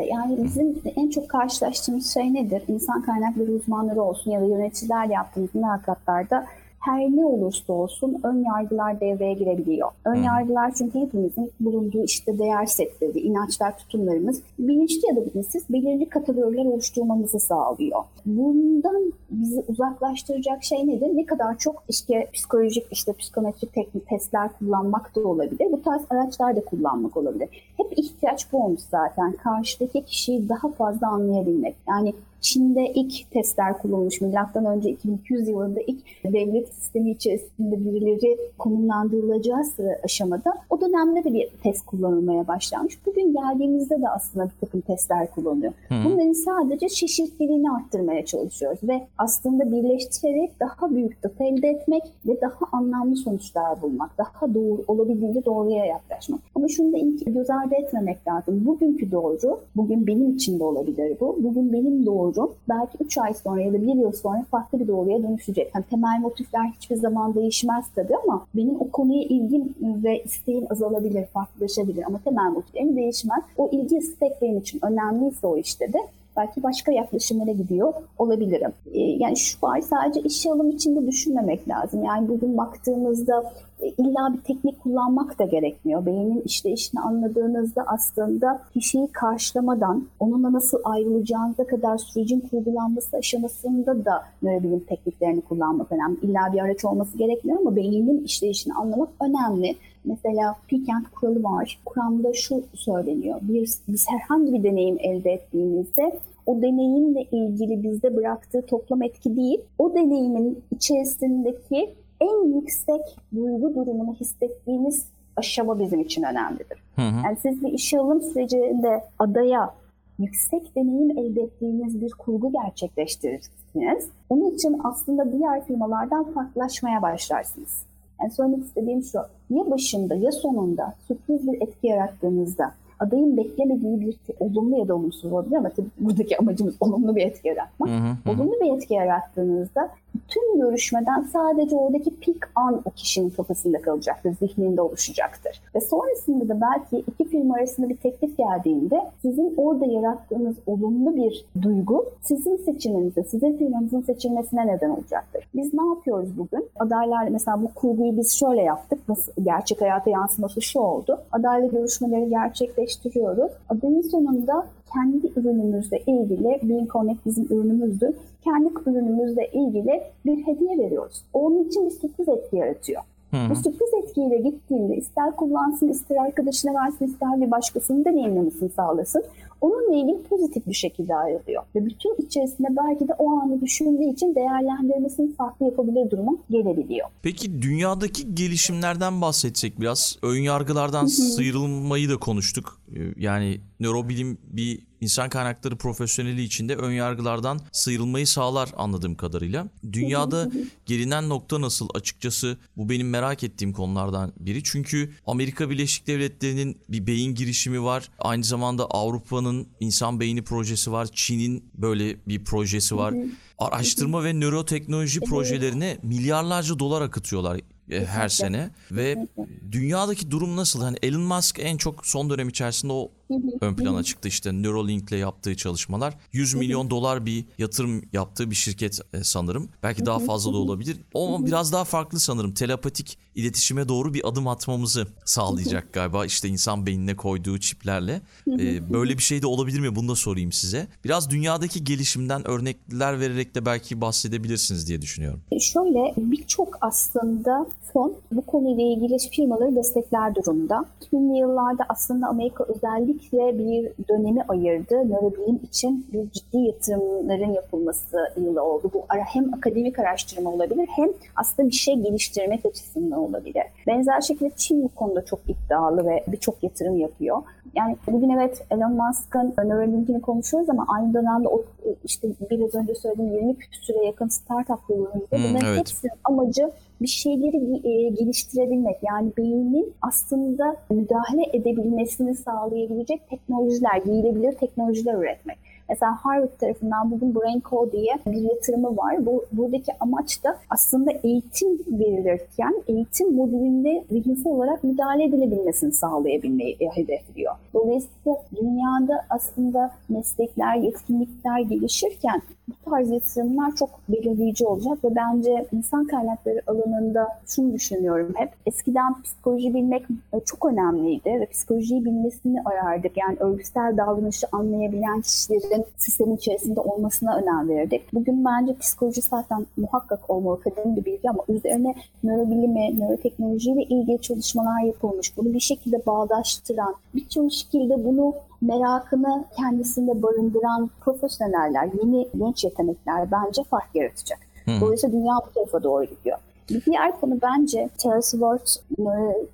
[0.08, 2.64] Yani bizim en çok karşılaştığımız şey nedir?
[2.68, 6.46] İnsan kaynakları uzmanları olsun ya da yöneticiler yaptığımız mülakatlarda
[6.88, 9.90] her ne olursa olsun ön yargılar devreye girebiliyor.
[10.06, 16.10] Ön yargılar çünkü hepimizin bulunduğu işte değer setleri, inançlar, tutumlarımız bilinçli ya da bilinçsiz belirli
[16.10, 18.04] kategoriler oluşturmamızı sağlıyor.
[18.26, 21.10] Bundan bizi uzaklaştıracak şey nedir?
[21.14, 25.68] Ne kadar çok işte psikolojik, işte psikometrik teknik testler kullanmak da olabilir.
[25.72, 27.50] Bu tarz araçlar da kullanmak olabilir.
[27.78, 29.32] Hep ihtiyaç bu olmuş zaten.
[29.32, 31.76] Karşıdaki kişiyi daha fazla anlayabilmek.
[31.88, 34.22] Yani Çin'de ilk testler kullanılmış.
[34.22, 41.34] Milattan önce 2200 yılında ilk devlet sistemi içerisinde birileri konumlandırılacağı sıra aşamada o dönemde de
[41.34, 43.06] bir test kullanılmaya başlanmış.
[43.06, 45.74] Bugün geldiğimizde de aslında bir takım testler kullanılıyor.
[45.88, 45.98] Hmm.
[46.06, 52.66] Bunların sadece çeşitliliğini arttırmaya çalışıyoruz ve aslında birleştirerek daha büyük data elde etmek ve daha
[52.72, 56.40] anlamlı sonuçlar bulmak, daha doğru olabildiğince doğruya yaklaşmak.
[56.56, 58.66] Ama şunu da ilk göz ardı etmemek lazım.
[58.66, 61.38] Bugünkü doğru, bugün benim için de olabilir bu.
[61.44, 64.88] Bugün benim doğru doğru belki 3 ay sonra ya da 1 yıl sonra farklı bir
[64.88, 65.72] doğruya dönüşecek.
[65.76, 71.26] Yani temel motifler hiçbir zaman değişmez tabii ama benim o konuya ilgim ve isteğim azalabilir,
[71.26, 73.44] farklılaşabilir ama temel motiflerim değişmez.
[73.58, 76.00] O ilgi istek benim için önemliyse o işte de
[76.38, 78.72] belki başka yaklaşımlara gidiyor olabilirim.
[78.94, 82.04] Ee, yani şu var sadece işe alım içinde düşünmemek lazım.
[82.04, 86.06] Yani bugün baktığımızda illa bir teknik kullanmak da gerekmiyor.
[86.06, 94.80] Beynin işleyişini anladığınızda aslında kişiyi karşılamadan onunla nasıl ayrılacağınıza kadar sürecin kurgulanması aşamasında da nörobilim
[94.80, 96.18] tekniklerini kullanmak önemli.
[96.22, 99.76] İlla bir araç olması gerekmiyor ama beynin işleyişini anlamak önemli.
[100.06, 101.80] Mesela Pikent kuralı var.
[101.86, 103.40] Kuramda şu söyleniyor.
[103.42, 109.62] Bir, biz herhangi bir deneyim elde ettiğimizde o deneyimle ilgili bizde bıraktığı toplam etki değil,
[109.78, 113.02] o deneyimin içerisindeki en yüksek
[113.36, 116.84] duygu durumunu hissettiğimiz aşama bizim için önemlidir.
[116.96, 117.26] Hı hı.
[117.26, 119.74] Yani siz bir işe alım sürecinde adaya
[120.20, 124.10] yüksek deneyim elde ettiğiniz bir kurgu gerçekleştirirsiniz.
[124.30, 127.84] Onun için aslında diğer firmalardan farklılaşmaya başlarsınız.
[128.22, 129.18] Yani söylemek istediğim şu,
[129.50, 135.34] ya başında ya sonunda sürpriz bir etki yarattığınızda adayın beklemediği bir olumlu ya da olumsuz
[135.34, 137.90] olabilir ama tabii buradaki amacımız olumlu bir etki yaratmak.
[137.90, 138.32] Hı hı.
[138.32, 139.90] Olumlu bir etki yarattığınızda
[140.28, 145.62] tüm görüşmeden sadece oradaki pik an o kişinin kafasında kalacaktır, zihninde oluşacaktır.
[145.76, 151.46] Ve sonrasında da belki iki firma arasında bir teklif geldiğinde sizin orada yarattığınız olumlu bir
[151.62, 155.48] duygu sizin seçiminize, sizin firmanızın seçilmesine neden olacaktır.
[155.56, 156.70] Biz ne yapıyoruz bugün?
[156.80, 159.00] Adaylarla mesela bu kurguyu biz şöyle yaptık.
[159.10, 161.20] Nasıl, gerçek hayata yansıması şu oldu.
[161.32, 163.52] Adayla görüşmeleri gerçekleştiriyoruz.
[163.70, 164.66] Adayın sonunda
[164.98, 168.16] kendi ürünümüzle ilgili, Being Connect bizim ürünümüzdür.
[168.44, 171.22] Kendi ürünümüzle ilgili bir hediye veriyoruz.
[171.34, 173.02] Onun için bir sürpriz etki yaratıyor.
[173.32, 173.50] Hı-hı.
[173.50, 179.24] Bu sürpriz etkiyle gittiğinde ister kullansın, ister arkadaşına versin, ister bir başkasının deneyimlemesini sağlasın.
[179.62, 181.64] Onunla ilgili pozitif bir şekilde ayrılıyor.
[181.76, 187.08] Ve bütün içerisinde belki de o anı düşündüğü için değerlendirmesini farklı yapabilir duruma gelebiliyor.
[187.22, 190.18] Peki dünyadaki gelişimlerden bahsetsek biraz.
[190.22, 192.82] Ön yargılardan sıyrılmayı da konuştuk.
[192.96, 199.68] Ee, yani nörobilim bir insan kaynakları profesyoneli içinde ön yargılardan sıyrılmayı sağlar anladığım kadarıyla.
[199.94, 200.52] Dünyada
[200.86, 204.64] gelinen nokta nasıl açıkçası bu benim merak ettiğim konulardan biri.
[204.64, 208.10] Çünkü Amerika Birleşik Devletleri'nin bir beyin girişimi var.
[208.20, 209.47] Aynı zamanda Avrupa'nın
[209.80, 211.08] insan beyni projesi var.
[211.14, 213.14] Çin'in böyle bir projesi var.
[213.58, 217.60] Araştırma ve nöroteknoloji projelerine milyarlarca dolar akıtıyorlar
[217.92, 219.28] e, her sene ve
[219.72, 220.82] dünyadaki durum nasıl?
[220.82, 223.12] Hani Elon Musk en çok son dönem içerisinde o
[223.62, 226.14] ön plana çıktı işte Neuralink'le yaptığı çalışmalar.
[226.34, 229.70] 100 milyon dolar bir yatırım yaptığı bir şirket e, sanırım.
[229.84, 230.98] Belki daha fazla da olabilir.
[231.14, 232.54] O biraz daha farklı sanırım.
[232.54, 236.26] Telepatik iletişime doğru bir adım atmamızı sağlayacak galiba.
[236.26, 238.22] işte insan beynine koyduğu çiplerle.
[238.48, 239.96] E, böyle bir şey de olabilir mi?
[239.96, 240.88] Bunu da sorayım size.
[241.06, 245.42] Biraz dünyadaki gelişimden örnekler vererek de belki bahsedebilirsiniz diye düşünüyorum.
[245.60, 250.86] Şöyle birçok aslında fon bu konuyla ilgili firmaları destekler durumda.
[251.02, 255.10] 2000'li yıllarda aslında Amerika özellikle bir dönemi ayırdı.
[255.10, 258.92] Nörobilim için bir ciddi yatırımların yapılması yılı oldu.
[258.94, 263.64] Bu ara hem akademik araştırma olabilir hem aslında bir şey geliştirmek açısından olabilir.
[263.88, 267.42] Benzer şekilde Çin bu konuda çok iddialı ve birçok yatırım yapıyor.
[267.76, 271.64] Yani bugün evet Elon Musk'ın Neuralink'ini konuşuyoruz ama aynı dönemde o
[272.04, 275.80] işte biraz önce söylediğim 20 küsüre yakın startup kurulumunda hmm, bunların evet.
[275.80, 276.72] hepsinin amacı
[277.02, 285.58] bir şeyleri e, geliştirebilmek yani beynin aslında müdahale edebilmesini sağlayabilecek teknolojiler, giyilebilir teknolojiler üretmek.
[285.90, 289.26] Mesela Harvard tarafından bugün BrainCo diye bir yatırımı var.
[289.26, 297.56] Bu, buradaki amaç da aslında eğitim verilirken eğitim modülünde zihinsel olarak müdahale edilebilmesini sağlayabilmeyi hedefliyor.
[297.74, 306.08] Dolayısıyla dünyada aslında meslekler, yetkinlikler gelişirken bu tarz yatırımlar çok belirleyici olacak ve bence insan
[306.08, 308.50] kaynakları alanında şunu düşünüyorum hep.
[308.66, 310.06] Eskiden psikoloji bilmek
[310.46, 313.18] çok önemliydi ve psikolojiyi bilmesini arardık.
[313.18, 318.14] Yani örgüsel davranışı anlayabilen kişilerin sistemin içerisinde olmasına önem verirdik.
[318.14, 324.82] Bugün bence psikoloji zaten muhakkak olmalı akademik bir bilgi ama üzerine nörobilimi, nöroteknolojiyle ilgili çalışmalar
[324.82, 325.38] yapılmış.
[325.38, 333.64] Bunu bir şekilde bağdaştıran, birçok şekilde bunu merakını kendisinde barındıran profesyoneller, yeni genç yetenekler bence
[333.64, 334.40] fark yaratacak.
[334.66, 334.82] Hmm.
[334.82, 336.38] Dolayısıyla dünya bu tarafa doğru gidiyor.
[336.70, 338.68] Bir diğer konu bence Charles Ward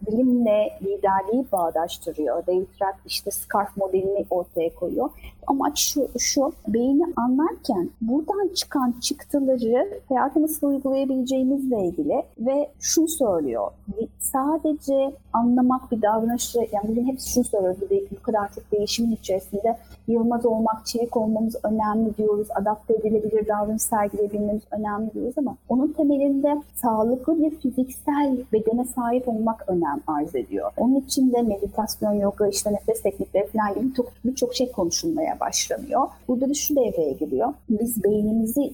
[0.08, 2.48] bilimle liderliği bağdaştırıyor.
[2.48, 5.10] David Rack işte SCARF modelini ortaya koyuyor.
[5.48, 13.72] Amaç şu, şu beyni anlarken buradan çıkan çıktıları hayata nasıl uygulayabileceğimizle ilgili ve şunu söylüyor.
[14.20, 17.76] Sadece anlamak bir davranışı, yani bugün hepsi şunu söylüyor.
[18.12, 19.78] Bu, kadar çok değişimin içerisinde
[20.08, 22.48] yılmaz olmak, çevik olmamız önemli diyoruz.
[22.56, 29.70] Adapte edilebilir davranış sergileyebilmemiz önemli diyoruz ama onun temelinde sağlıklı bir fiziksel bedene sahip olmak
[29.70, 30.72] önem arz ediyor.
[30.78, 33.94] Onun için de meditasyon, yoga, işte nefes teknikleri falan gibi
[34.26, 36.08] birçok şey konuşulmaya başlanıyor.
[36.28, 37.54] Burada da şu devreye giriyor.
[37.69, 38.74] Biz beynimizi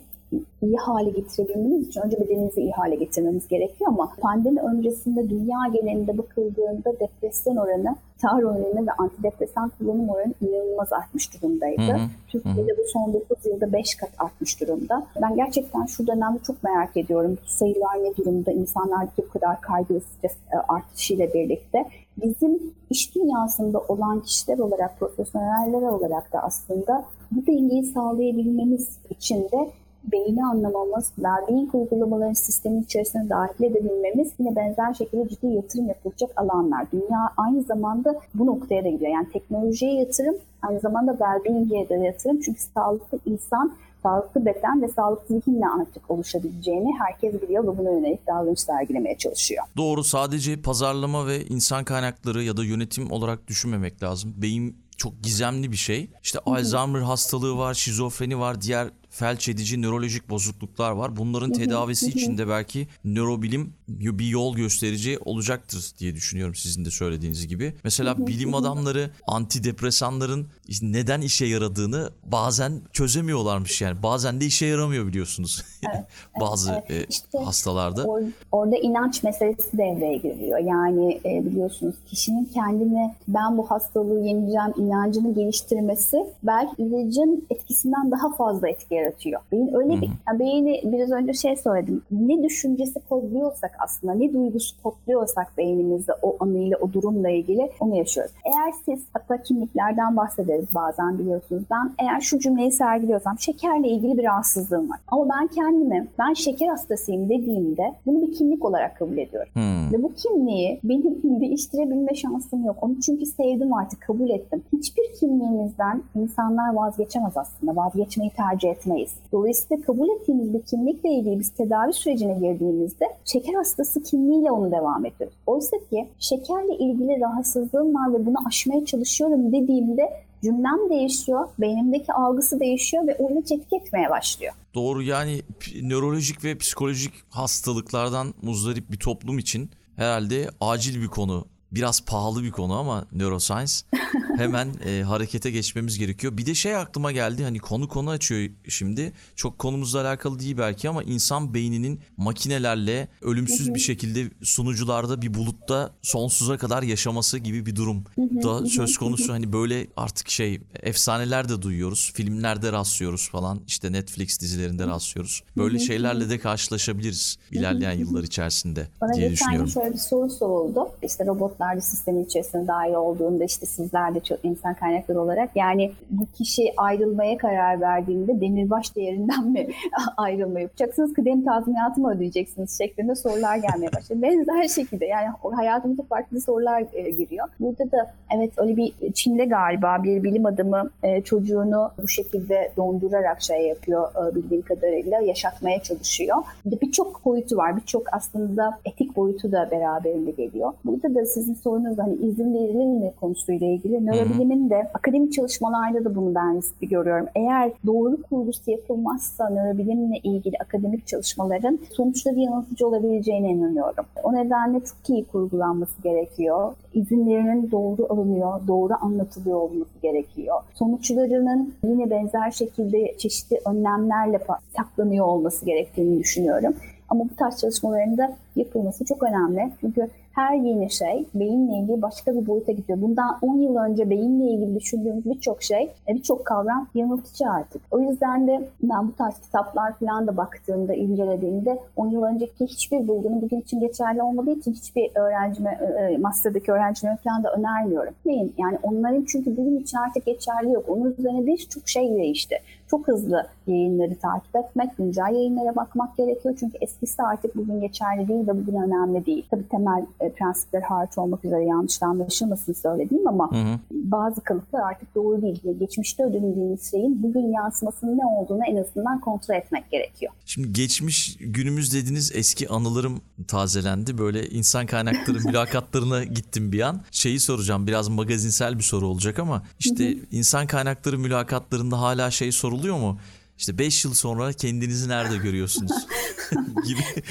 [0.62, 6.18] iyi hale getirebilmemiz için önce bedenimizi iyi hale getirmemiz gerekiyor ama pandemi öncesinde dünya genelinde
[6.18, 11.82] bakıldığında depresyon oranı, tar oranı ve antidepresan kullanım oranı inanılmaz artmış durumdaydı.
[11.82, 12.08] Hı hı.
[12.28, 15.08] Türkiye'de bu son 9 yılda 5 kat artmış durumda.
[15.22, 17.38] Ben gerçekten şu dönemde çok merak ediyorum.
[17.46, 18.52] Bu sayılar ne durumda?
[18.52, 21.86] İnsanlardaki bu kadar kaygı ve stres e, artışıyla birlikte
[22.24, 29.70] bizim iş dünyasında olan kişiler olarak, profesyoneller olarak da aslında bu dengeyi sağlayabilmemiz için de
[30.12, 36.92] beyni anlamamız, well-being uygulamaların sistemin içerisine dahil edebilmemiz yine benzer şekilde ciddi yatırım yapılacak alanlar.
[36.92, 39.12] Dünya aynı zamanda bu noktaya da gidiyor.
[39.12, 42.40] Yani teknolojiye yatırım, aynı zamanda well-being'e de yatırım.
[42.42, 43.72] Çünkü sağlıklı insan
[44.04, 49.64] sağlıklı beden ve sağlıklı zihinle artık oluşabileceğini herkes biliyor ve buna yönelik davranış sergilemeye çalışıyor.
[49.78, 54.34] Doğru sadece pazarlama ve insan kaynakları ya da yönetim olarak düşünmemek lazım.
[54.38, 56.10] Beyin çok gizemli bir şey.
[56.24, 61.18] İşte Alzheimer hastalığı var, şizofreni var, diğer felç edici nörolojik bozukluklar var.
[61.18, 67.48] Bunların tedavisi için de belki nörobilim bir yol gösterici olacaktır diye düşünüyorum sizin de söylediğiniz
[67.48, 67.76] gibi.
[67.84, 70.48] Mesela bilim adamları antidepresanların
[70.82, 74.04] neden işe yaradığını bazen çözemiyorlarmış yani.
[74.04, 75.64] Bazen de işe yaramıyor biliyorsunuz.
[75.94, 76.06] Evet,
[76.42, 77.06] Bazı evet.
[77.10, 78.04] işte hastalarda.
[78.04, 80.60] Or, orada inanç meselesi devreye giriyor.
[80.60, 88.36] Yani e, biliyorsunuz kişinin kendine ben bu hastalığı yeneceğim inancını geliştirmesi belki ilacın etkisinden daha
[88.36, 89.42] fazla etki yaratıyor.
[89.52, 92.02] Beyin öyle bir, yani beyni biraz önce şey söyledim.
[92.12, 98.32] Ne düşüncesi kodluyorsak aslında, ne duygusu kodluyorsak beynimizde o anıyla, o durumla ilgili onu yaşıyoruz.
[98.46, 101.64] Eğer siz hatta kimliklerden bahsederiz bazen biliyorsunuz.
[101.72, 105.00] Ben eğer şu cümleyi sergiliyorsam şekerle ilgili bir rahatsızlığım var.
[105.08, 109.50] Ama ben kendimi, ben şeker hastasıyım dediğimde bunu bir kimlik olarak kabul ediyorum.
[109.54, 109.94] Hmm.
[109.94, 112.76] Ve bu kimliği benim değiştirebilme şansım yok.
[112.82, 114.64] Onu çünkü sevdim artık, kabul ettim.
[114.74, 117.76] Hiçbir kimliğimizden insanlar vazgeçemez aslında.
[117.76, 119.12] Vazgeçmeyi tercih etmeyiz.
[119.32, 125.06] Dolayısıyla kabul ettiğimiz bir kimlikle ilgili biz tedavi sürecine girdiğimizde şeker hastası kimliğiyle onu devam
[125.06, 125.38] ediyoruz.
[125.46, 130.02] Oysa ki şekerle ilgili rahatsızlığım var ve bunu aşmaya çalışıyorum dediğimde
[130.44, 134.54] cümlem değişiyor, beynimdeki algısı değişiyor ve o ilaç etki etmeye başlıyor.
[134.76, 135.42] Doğru yani
[135.82, 141.46] nörolojik ve psikolojik hastalıklardan muzdarip bir toplum için herhalde acil bir konu.
[141.72, 143.74] Biraz pahalı bir konu ama neuroscience
[144.38, 146.38] hemen e, harekete geçmemiz gerekiyor.
[146.38, 149.14] Bir de şey aklıma geldi hani konu konu açıyor şimdi.
[149.36, 155.96] Çok konumuzla alakalı değil belki ama insan beyninin makinelerle ölümsüz bir şekilde sunucularda bir bulutta
[156.02, 159.34] sonsuza kadar yaşaması gibi bir durum da söz konusu.
[159.34, 162.12] Hani böyle artık şey efsaneler de duyuyoruz.
[162.14, 163.62] Filmlerde rastlıyoruz falan.
[163.68, 165.44] İşte Netflix dizilerinde rastlıyoruz.
[165.58, 169.70] Böyle şeylerle de karşılaşabiliriz ilerleyen yıllar içerisinde Bana diye geçen düşünüyorum.
[169.70, 170.90] şöyle bir soru soruldu.
[171.04, 175.92] İşte robotlar da sistemin içerisinde dahil olduğunda işte sizler de çok insan kaynakları olarak yani
[176.10, 179.68] bu kişi ayrılmaya karar verdiğinde demirbaş değerinden mi
[180.18, 181.14] ayrılma yapacaksınız?
[181.14, 184.22] Kıdem tazminatı mı ödeyeceksiniz şeklinde sorular gelmeye başladı.
[184.22, 187.48] Benzer şekilde yani hayatımıza farklı sorular e, giriyor.
[187.60, 193.42] Burada da evet öyle bir Çin'de galiba bir bilim adamı e, çocuğunu bu şekilde dondurarak
[193.42, 196.38] şey yapıyor e, bildiğim kadarıyla yaşatmaya çalışıyor.
[196.66, 197.78] Birçok boyutu var.
[197.78, 200.74] Birçok aslında etik boyutu da beraberinde geliyor.
[200.86, 206.16] Burada da sizin sorunuz hani izin verilir mi konusuyla ilgili nörobilimin de akademik çalışmalarda da
[206.16, 207.26] bunu ben riskli görüyorum.
[207.36, 214.06] Eğer doğru kurgusu yapılmazsa nörobilimle ilgili akademik çalışmaların sonuçları yanıltıcı olabileceğine inanıyorum.
[214.24, 216.74] O nedenle çok iyi kurgulanması gerekiyor.
[216.94, 220.56] İzinlerinin doğru alınıyor, doğru anlatılıyor olması gerekiyor.
[220.74, 224.40] Sonuçlarının yine benzer şekilde çeşitli önlemlerle
[224.78, 226.74] saklanıyor olması gerektiğini düşünüyorum.
[227.10, 229.72] Ama bu tarz çalışmaların da yapılması çok önemli.
[229.82, 233.02] Çünkü her yeni şey beyinle ilgili başka bir boyuta gidiyor.
[233.02, 237.82] Bundan 10 yıl önce beyinle ilgili düşündüğümüz birçok şey, birçok kavram yanıltıcı artık.
[237.92, 243.08] O yüzden de ben bu tarz kitaplar falan da baktığımda, incelediğimde 10 yıl önceki hiçbir
[243.08, 245.80] bulgunun bugün için geçerli olmadığı için hiçbir öğrencime,
[246.20, 248.14] master'daki öğrencime falan da önermiyorum.
[248.26, 250.86] Beyin, yani onların çünkü bugün için artık geçerli yok.
[250.88, 252.56] Onun üzerine birçok şey değişti.
[252.88, 256.56] Çok hızlı yayınları takip etmek, güncel yayınlara bakmak gerekiyor.
[256.60, 259.46] Çünkü eskisi artık bugün geçerli değil ve bugün önemli değil.
[259.52, 263.80] Tabii temel e, prensipler hariç olmak üzere yanlış anlaşılmasın söylediğim ama hı hı.
[263.92, 265.62] bazı kalıplar artık doğru değil.
[265.80, 270.32] Geçmişte ödediğimiz şeyin bugün yansımasının ne olduğunu en azından kontrol etmek gerekiyor.
[270.46, 274.18] Şimdi geçmiş günümüz dediğiniz eski anılarım tazelendi.
[274.18, 277.02] Böyle insan kaynakları mülakatlarına gittim bir an.
[277.12, 280.26] Şeyi soracağım biraz magazinsel bir soru olacak ama işte hı hı.
[280.32, 283.20] insan kaynakları mülakatlarında hala şey soruluyor mu?
[283.58, 285.92] İşte 5 yıl sonra kendinizi nerede görüyorsunuz
[286.86, 287.24] gibi.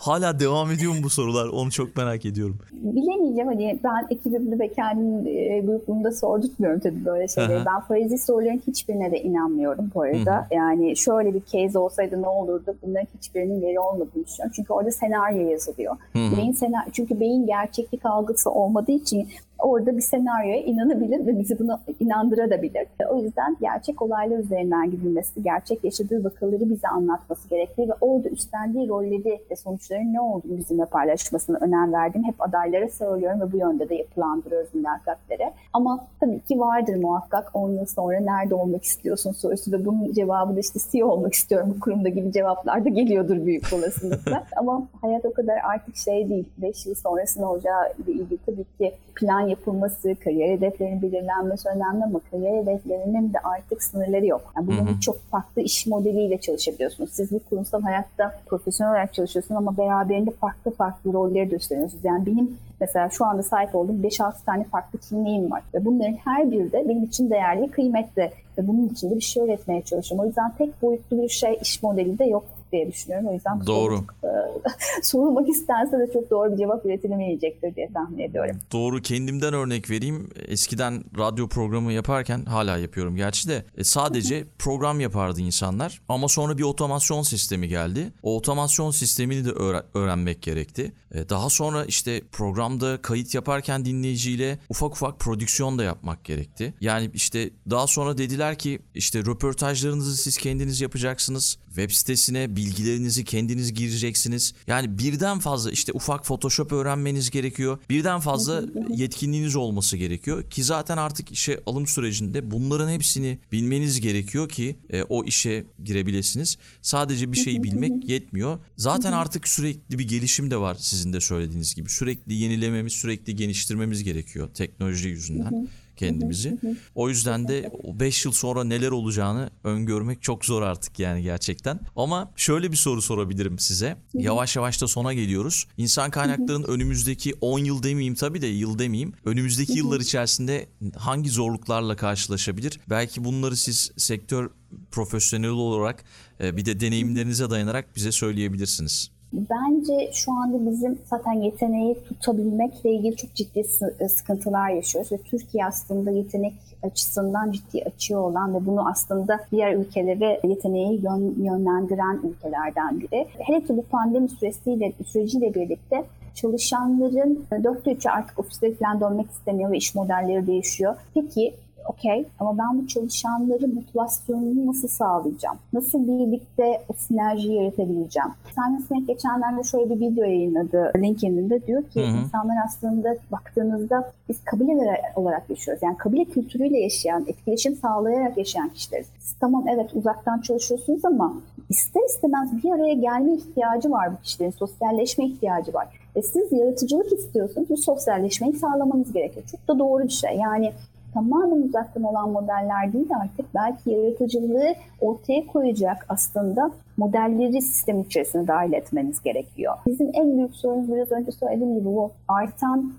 [0.00, 1.48] Hala devam ediyor mu bu sorular?
[1.48, 2.58] Onu çok merak ediyorum.
[2.72, 7.56] Bilemeyeceğim hani ben ekibimde ve kendim e, grupumda sordurtmuyorum tabii böyle şeyleri.
[7.56, 7.66] Aha.
[7.66, 10.36] Ben farazi soruların hiçbirine de inanmıyorum bu arada.
[10.36, 10.54] Hı-hı.
[10.54, 12.76] Yani şöyle bir case olsaydı ne olurdu?
[12.82, 14.52] Bunların hiçbirinin yeri olmadığını düşünüyorum.
[14.56, 15.96] Çünkü orada senaryo yazılıyor.
[16.14, 21.78] Beyin senaryo, çünkü beyin gerçeklik algısı olmadığı için orada bir senaryoya inanabilir ve bizi bunu
[22.00, 22.86] inandırabilir.
[23.10, 28.88] O yüzden gerçek olaylar üzerinden gidilmesi, gerçek yaşadığı vakaları bize anlatması gerektiği ve orada üstlendiği
[28.88, 29.54] rolleri ve
[29.90, 34.74] sonuçların ne olduğunu bizimle paylaşmasına önem verdiğim hep adaylara söylüyorum ve bu yönde de yapılandırıyoruz
[34.74, 35.52] mülakatlere.
[35.72, 40.56] Ama tabii ki vardır muhakkak 10 yıl sonra nerede olmak istiyorsun sorusu ve bunun cevabı
[40.56, 44.44] da işte CEO olmak istiyorum bu kurumda gibi cevaplar da geliyordur büyük olasılıkla.
[44.56, 46.48] Ama hayat o kadar artık şey değil.
[46.58, 52.04] 5 yıl sonrası ne olacağı ile ilgili tabii ki plan yapılması, kariyer hedeflerinin belirlenmesi önemli
[52.04, 54.52] ama kariyer hedeflerinin de artık sınırları yok.
[54.56, 57.10] Yani bunun çok farklı iş modeliyle çalışabiliyorsunuz.
[57.12, 62.04] Siz bir kurumsal hayatta profesyonel olarak çalışıyorsunuz ama beraberinde farklı farklı rolleri de üstleniyorsunuz.
[62.04, 66.50] Yani benim mesela şu anda sahip olduğum 5-6 tane farklı kimliğim var ve bunların her
[66.50, 70.24] biri de benim için değerli, kıymetli ve bunun için de bir şey öğretmeye çalışıyorum.
[70.24, 73.26] O yüzden tek boyutlu bir şey iş modeli de yok diye düşünüyorum.
[73.28, 73.96] O yüzden doğru.
[73.96, 74.30] Çok, e,
[75.02, 78.56] sorulmak istense de çok doğru bir cevap üretilemeyecektir diye tahmin ediyorum.
[78.72, 79.02] Doğru.
[79.02, 80.30] Kendimden örnek vereyim.
[80.48, 86.58] Eskiden radyo programı yaparken hala yapıyorum gerçi de e, sadece program yapardı insanlar ama sonra
[86.58, 88.12] bir otomasyon sistemi geldi.
[88.22, 89.50] O otomasyon sistemini de
[89.94, 90.92] öğrenmek gerekti.
[91.14, 96.74] E, daha sonra işte programda kayıt yaparken dinleyiciyle ufak ufak prodüksiyon da yapmak gerekti.
[96.80, 101.58] Yani işte daha sonra dediler ki işte röportajlarınızı siz kendiniz yapacaksınız.
[101.70, 104.54] Web sitesine bilgilerinizi kendiniz gireceksiniz.
[104.66, 107.78] Yani birden fazla işte ufak Photoshop öğrenmeniz gerekiyor.
[107.90, 114.48] Birden fazla yetkinliğiniz olması gerekiyor ki zaten artık işe alım sürecinde bunların hepsini bilmeniz gerekiyor
[114.48, 116.58] ki e, o işe girebilirsiniz.
[116.82, 118.58] Sadece bir şeyi bilmek yetmiyor.
[118.76, 121.90] Zaten artık sürekli bir gelişim de var sizin de söylediğiniz gibi.
[121.90, 125.68] Sürekli yenilememiz, sürekli geliştirmemiz gerekiyor teknoloji yüzünden
[126.00, 126.58] kendimizi.
[126.94, 131.80] O yüzden de 5 yıl sonra neler olacağını öngörmek çok zor artık yani gerçekten.
[131.96, 133.96] Ama şöyle bir soru sorabilirim size.
[134.14, 135.66] Yavaş yavaş da sona geliyoruz.
[135.76, 139.12] İnsan kaynaklarının önümüzdeki 10 yıl demeyeyim tabii de yıl demeyeyim.
[139.24, 142.80] Önümüzdeki yıllar içerisinde hangi zorluklarla karşılaşabilir?
[142.90, 144.50] Belki bunları siz sektör
[144.90, 146.04] profesyonel olarak
[146.40, 149.10] e, bir de deneyimlerinize dayanarak bize söyleyebilirsiniz.
[149.32, 153.62] Bence şu anda bizim zaten yeteneği tutabilmekle ilgili çok ciddi
[154.00, 159.74] e, sıkıntılar yaşıyoruz ve Türkiye aslında yetenek açısından ciddi açıyor olan ve bunu aslında diğer
[159.74, 163.26] ülkelere yeteneği yön, yönlendiren ülkelerden biri.
[163.38, 166.04] Hele ki bu pandemi süresiyle, süreciyle birlikte
[166.34, 170.96] çalışanların dörtte üçü artık ofiste falan dönmek istemiyor ve iş modelleri değişiyor.
[171.14, 171.54] Peki
[171.88, 175.58] okey ama ben bu çalışanların motivasyonunu nasıl sağlayacağım?
[175.72, 178.28] Nasıl birlikte o sinerjiyi yaratabileceğim?
[178.54, 182.24] Simon Sinek geçenlerde şöyle bir video yayınladı LinkedIn'de diyor ki hı hı.
[182.24, 185.82] insanlar aslında baktığınızda biz kabile olarak yaşıyoruz.
[185.82, 189.06] Yani kabile kültürüyle yaşayan, etkileşim sağlayarak yaşayan kişileriz.
[189.18, 191.34] Siz tamam evet uzaktan çalışıyorsunuz ama
[191.68, 194.50] ister istemez bir araya gelme ihtiyacı var bu kişilerin.
[194.50, 195.88] Sosyalleşme ihtiyacı var.
[196.16, 197.70] E siz yaratıcılık istiyorsunuz.
[197.70, 199.46] Bu sosyalleşmeyi sağlamanız gerekiyor.
[199.50, 200.36] Çok da doğru bir şey.
[200.36, 200.72] Yani
[201.14, 208.72] tamamen uzaktan olan modeller değil artık belki yaratıcılığı ortaya koyacak aslında modelleri sistem içerisine dahil
[208.72, 209.74] etmeniz gerekiyor.
[209.86, 212.92] Bizim en büyük sorunumuz biraz önce söylediğim gibi bu artan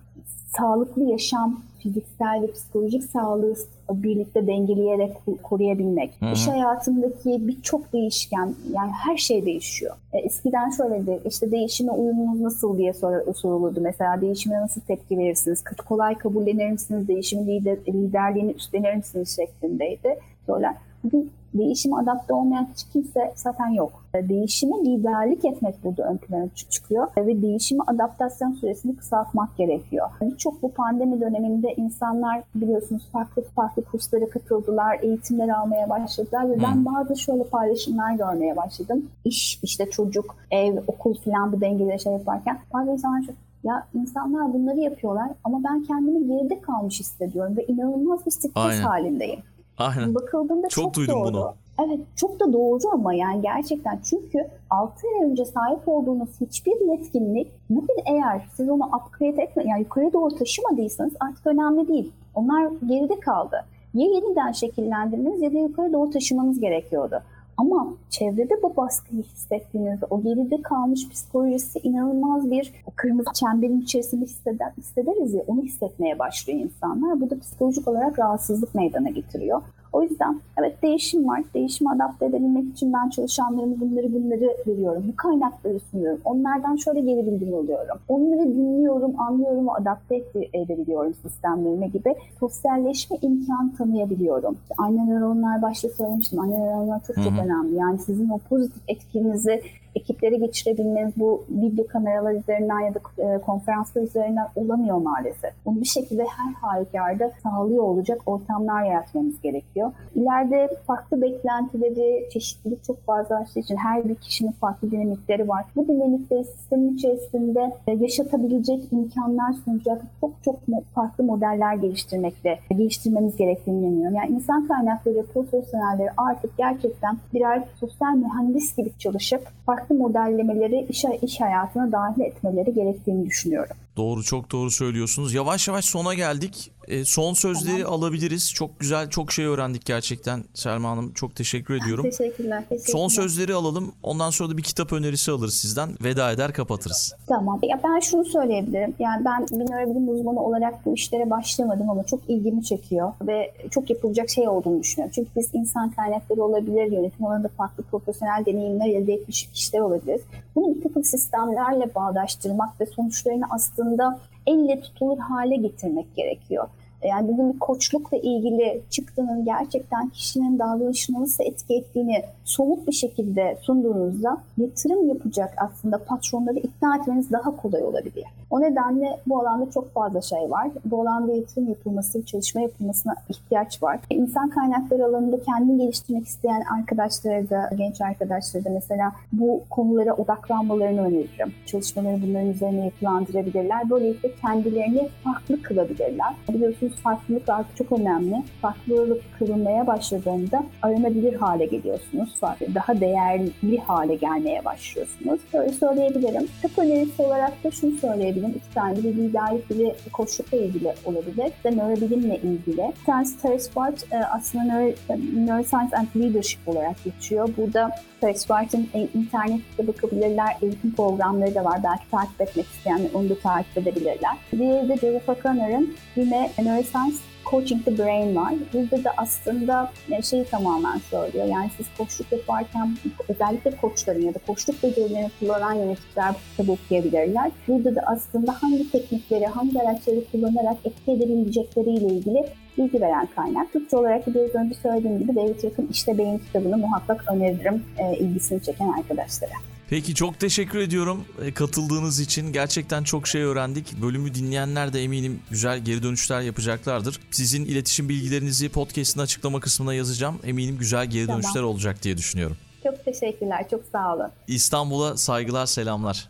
[0.57, 3.55] sağlıklı yaşam fiziksel ve psikolojik sağlığı
[4.03, 5.11] birlikte dengeleyerek
[5.43, 6.11] koruyabilmek.
[6.19, 6.33] Hı-hı.
[6.33, 9.95] İş hayatındaki birçok değişken yani her şey değişiyor.
[10.13, 13.81] E, eskiden şöyleydi işte değişime uyumunuz nasıl diye sor, sorulurdu.
[13.81, 15.63] Mesela değişime nasıl tepki verirsiniz?
[15.87, 17.07] Kolay kabullenir misiniz?
[17.07, 20.19] Değişimin lider, liderliğini üstlenir misiniz şeklindeydi.
[20.45, 20.75] Sorular.
[21.03, 24.05] Bugün değişime adapte olmayan hiç kimse zaten yok.
[24.13, 30.09] Değişime liderlik etmek burada ön plana çıkıyor ve değişime adaptasyon süresini kısaltmak gerekiyor.
[30.21, 36.85] Birçok bu pandemi döneminde insanlar biliyorsunuz farklı farklı kurslara katıldılar, eğitimler almaya başladılar ve ben
[36.85, 39.05] bazı şöyle paylaşımlar görmeye başladım.
[39.25, 44.53] İş, işte çocuk, ev, okul falan bu dengeleri şey yaparken bazı insanlar çok ya insanlar
[44.53, 49.39] bunları yapıyorlar ama ben kendimi geride kalmış hissediyorum ve inanılmaz bir stres halindeyim.
[49.81, 50.15] Aynen.
[50.15, 51.33] Bakıldığında çok, çok duydum doğru.
[51.33, 51.53] bunu.
[51.85, 57.47] Evet çok da doğru ama yani gerçekten çünkü 6 ay önce sahip olduğunuz hiçbir yetkinlik
[57.69, 62.11] bugün eğer siz onu upgrade etme yani yukarı doğru taşımadıysanız artık önemli değil.
[62.35, 63.65] Onlar geride kaldı.
[63.93, 67.21] Ya yeniden şekillendirmeniz ya da yukarı doğru taşımanız gerekiyordu.
[67.57, 74.71] Ama çevrede bu baskıyı hissettiğinizde o geride kalmış psikolojisi inanılmaz bir kırmızı çemberin içerisinde hisseder,
[74.77, 77.21] hissederiz ya onu hissetmeye başlıyor insanlar.
[77.21, 79.61] Bu da psikolojik olarak rahatsızlık meydana getiriyor.
[79.93, 81.43] O yüzden evet değişim var.
[81.53, 85.03] Değişimi adapte edebilmek için ben çalışanlarıma bunları bunları veriyorum.
[85.11, 86.21] Bu kaynakları sunuyorum.
[86.25, 87.97] Onlardan şöyle geri bildirim alıyorum.
[88.07, 90.23] Onları dinliyorum, anlıyorum ve adapte
[90.53, 94.57] edebiliyorum sistemlerine gibi sosyalleşme imkan tanıyabiliyorum.
[94.77, 96.39] Anne nöronlar başta söylemiştim.
[96.39, 97.75] Anne nöronlar çok çok önemli.
[97.75, 99.61] Yani sizin o pozitif etkinizi
[99.95, 105.51] ekipleri geçirebilmeniz bu video kameralar üzerinden ya da e, konferanslar üzerinden olamıyor maalesef.
[105.65, 109.91] Bunu bir şekilde her halükarda sağlıyor olacak ortamlar yaratmamız gerekiyor.
[110.15, 115.65] İleride farklı beklentileri, çeşitlilik çok fazlalaştığı için her bir kişinin farklı dinamikleri var.
[115.75, 120.55] Bu dinamikleri sistemin içerisinde e, yaşatabilecek imkanlar sunacak çok çok
[120.95, 124.15] farklı modeller geliştirmekte, geliştirmemiz gerektiğini inanıyorum.
[124.15, 131.41] Yani insan kaynakları profesyonelleri artık gerçekten birer sosyal mühendis gibi çalışıp farklı modellemeleri iş, iş
[131.41, 133.75] hayatına dahil etmeleri gerektiğini düşünüyorum.
[133.97, 135.33] Doğru çok doğru söylüyorsunuz.
[135.33, 136.71] Yavaş yavaş sona geldik.
[136.87, 137.99] E, son sözleri tamam.
[137.99, 138.53] alabiliriz.
[138.53, 141.13] Çok güzel çok şey öğrendik gerçekten Selma Hanım.
[141.13, 142.03] Çok teşekkür ediyorum.
[142.03, 142.63] Teşekkürler.
[142.69, 142.91] teşekkürler.
[142.91, 143.91] Son sözleri alalım.
[144.03, 145.89] Ondan sonra da bir kitap önerisi alırız sizden.
[146.03, 147.15] Veda eder kapatırız.
[147.27, 147.59] Tamam.
[147.63, 148.93] Ya ben şunu söyleyebilirim.
[148.99, 153.89] Yani ben bir nörobilim uzmanı olarak bu işlere başlamadım ama çok ilgimi çekiyor ve çok
[153.89, 155.11] yapılacak şey olduğunu düşünüyorum.
[155.15, 160.21] Çünkü biz insan kaynakları olabilir, yönetim alanında farklı profesyonel deneyimler elde etmiş kişiler olabilir.
[160.55, 166.67] Bunu bir takım sistemlerle bağdaştırmak ve sonuçlarını aslında elle tutulur hale getirmek gerekiyor.
[167.03, 173.57] Yani bugün bir koçlukla ilgili çıktığının gerçekten kişinin davranışını nasıl etki ettiğini somut bir şekilde
[173.61, 178.25] sunduğunuzda yatırım yapacak aslında patronları ikna etmeniz daha kolay olabilir.
[178.49, 180.67] O nedenle bu alanda çok fazla şey var.
[180.85, 183.99] Bu alanda yatırım yapılması, çalışma yapılmasına ihtiyaç var.
[184.09, 191.01] İnsan kaynakları alanında kendini geliştirmek isteyen arkadaşlara da, genç arkadaşlara da mesela bu konulara odaklanmalarını
[191.01, 191.53] öneririm.
[191.65, 193.89] Çalışmaları bunların üzerine yapılandırabilirler.
[193.89, 196.35] Böylelikle kendilerini farklı kılabilirler.
[196.49, 198.35] Biliyorsunuz farklılık artık çok önemli.
[198.61, 202.29] Farklılık kılınmaya başladığında aranabilir hale geliyorsunuz.
[202.75, 205.39] Daha değerli hale gelmeye başlıyorsunuz.
[205.53, 206.47] Böyle söyleyebilirim.
[206.61, 208.49] Tıp önerisi olarak da şunu söyleyebilirim.
[208.49, 211.51] İki tane bir liderlik biri koçlukla ilgili olabilir.
[211.63, 212.91] De nörobilimle ilgili.
[212.99, 213.69] Bir tanesi Taris
[214.11, 214.93] e, aslında Neuro,
[215.35, 217.49] Neuroscience and Leadership olarak geçiyor.
[217.57, 217.91] Burada
[218.21, 220.57] Taris Bart'ın internette bakabilirler.
[220.61, 221.79] Eğitim programları da var.
[221.83, 224.37] Belki takip etmek isteyenler onu da takip edebilirler.
[224.51, 227.17] Diğeri de Joseph O'Connor'ın yine Neuroscience
[227.51, 228.53] Coaching the Brain var.
[228.73, 229.91] Burada da aslında
[230.23, 231.45] şeyi tamamen söylüyor.
[231.45, 232.97] Yani siz koçluk yaparken
[233.29, 237.51] özellikle koçların ya da koçluk becerilerini kullanan yöneticiler bu kitabı okuyabilirler.
[237.67, 242.45] Burada da aslında hangi teknikleri, hangi araçları kullanarak etki edebilecekleriyle ilgili
[242.77, 243.73] bilgi veren kaynak.
[243.73, 248.63] Türkçe olarak biraz önce söylediğim gibi David Rock'ın İşte Beyin kitabını muhakkak öneririm e, ilgisini
[248.63, 249.51] çeken arkadaşlara.
[249.89, 252.53] Peki çok teşekkür ediyorum e, katıldığınız için.
[252.53, 254.01] Gerçekten çok şey öğrendik.
[254.01, 257.19] Bölümü dinleyenler de eminim güzel geri dönüşler yapacaklardır.
[257.31, 260.39] Sizin iletişim bilgilerinizi podcast'ın açıklama kısmına yazacağım.
[260.43, 261.41] Eminim güzel geri tamam.
[261.41, 262.57] dönüşler olacak diye düşünüyorum.
[262.83, 263.65] Çok teşekkürler.
[263.71, 264.27] Çok sağ olun.
[264.47, 266.29] İstanbul'a saygılar, selamlar.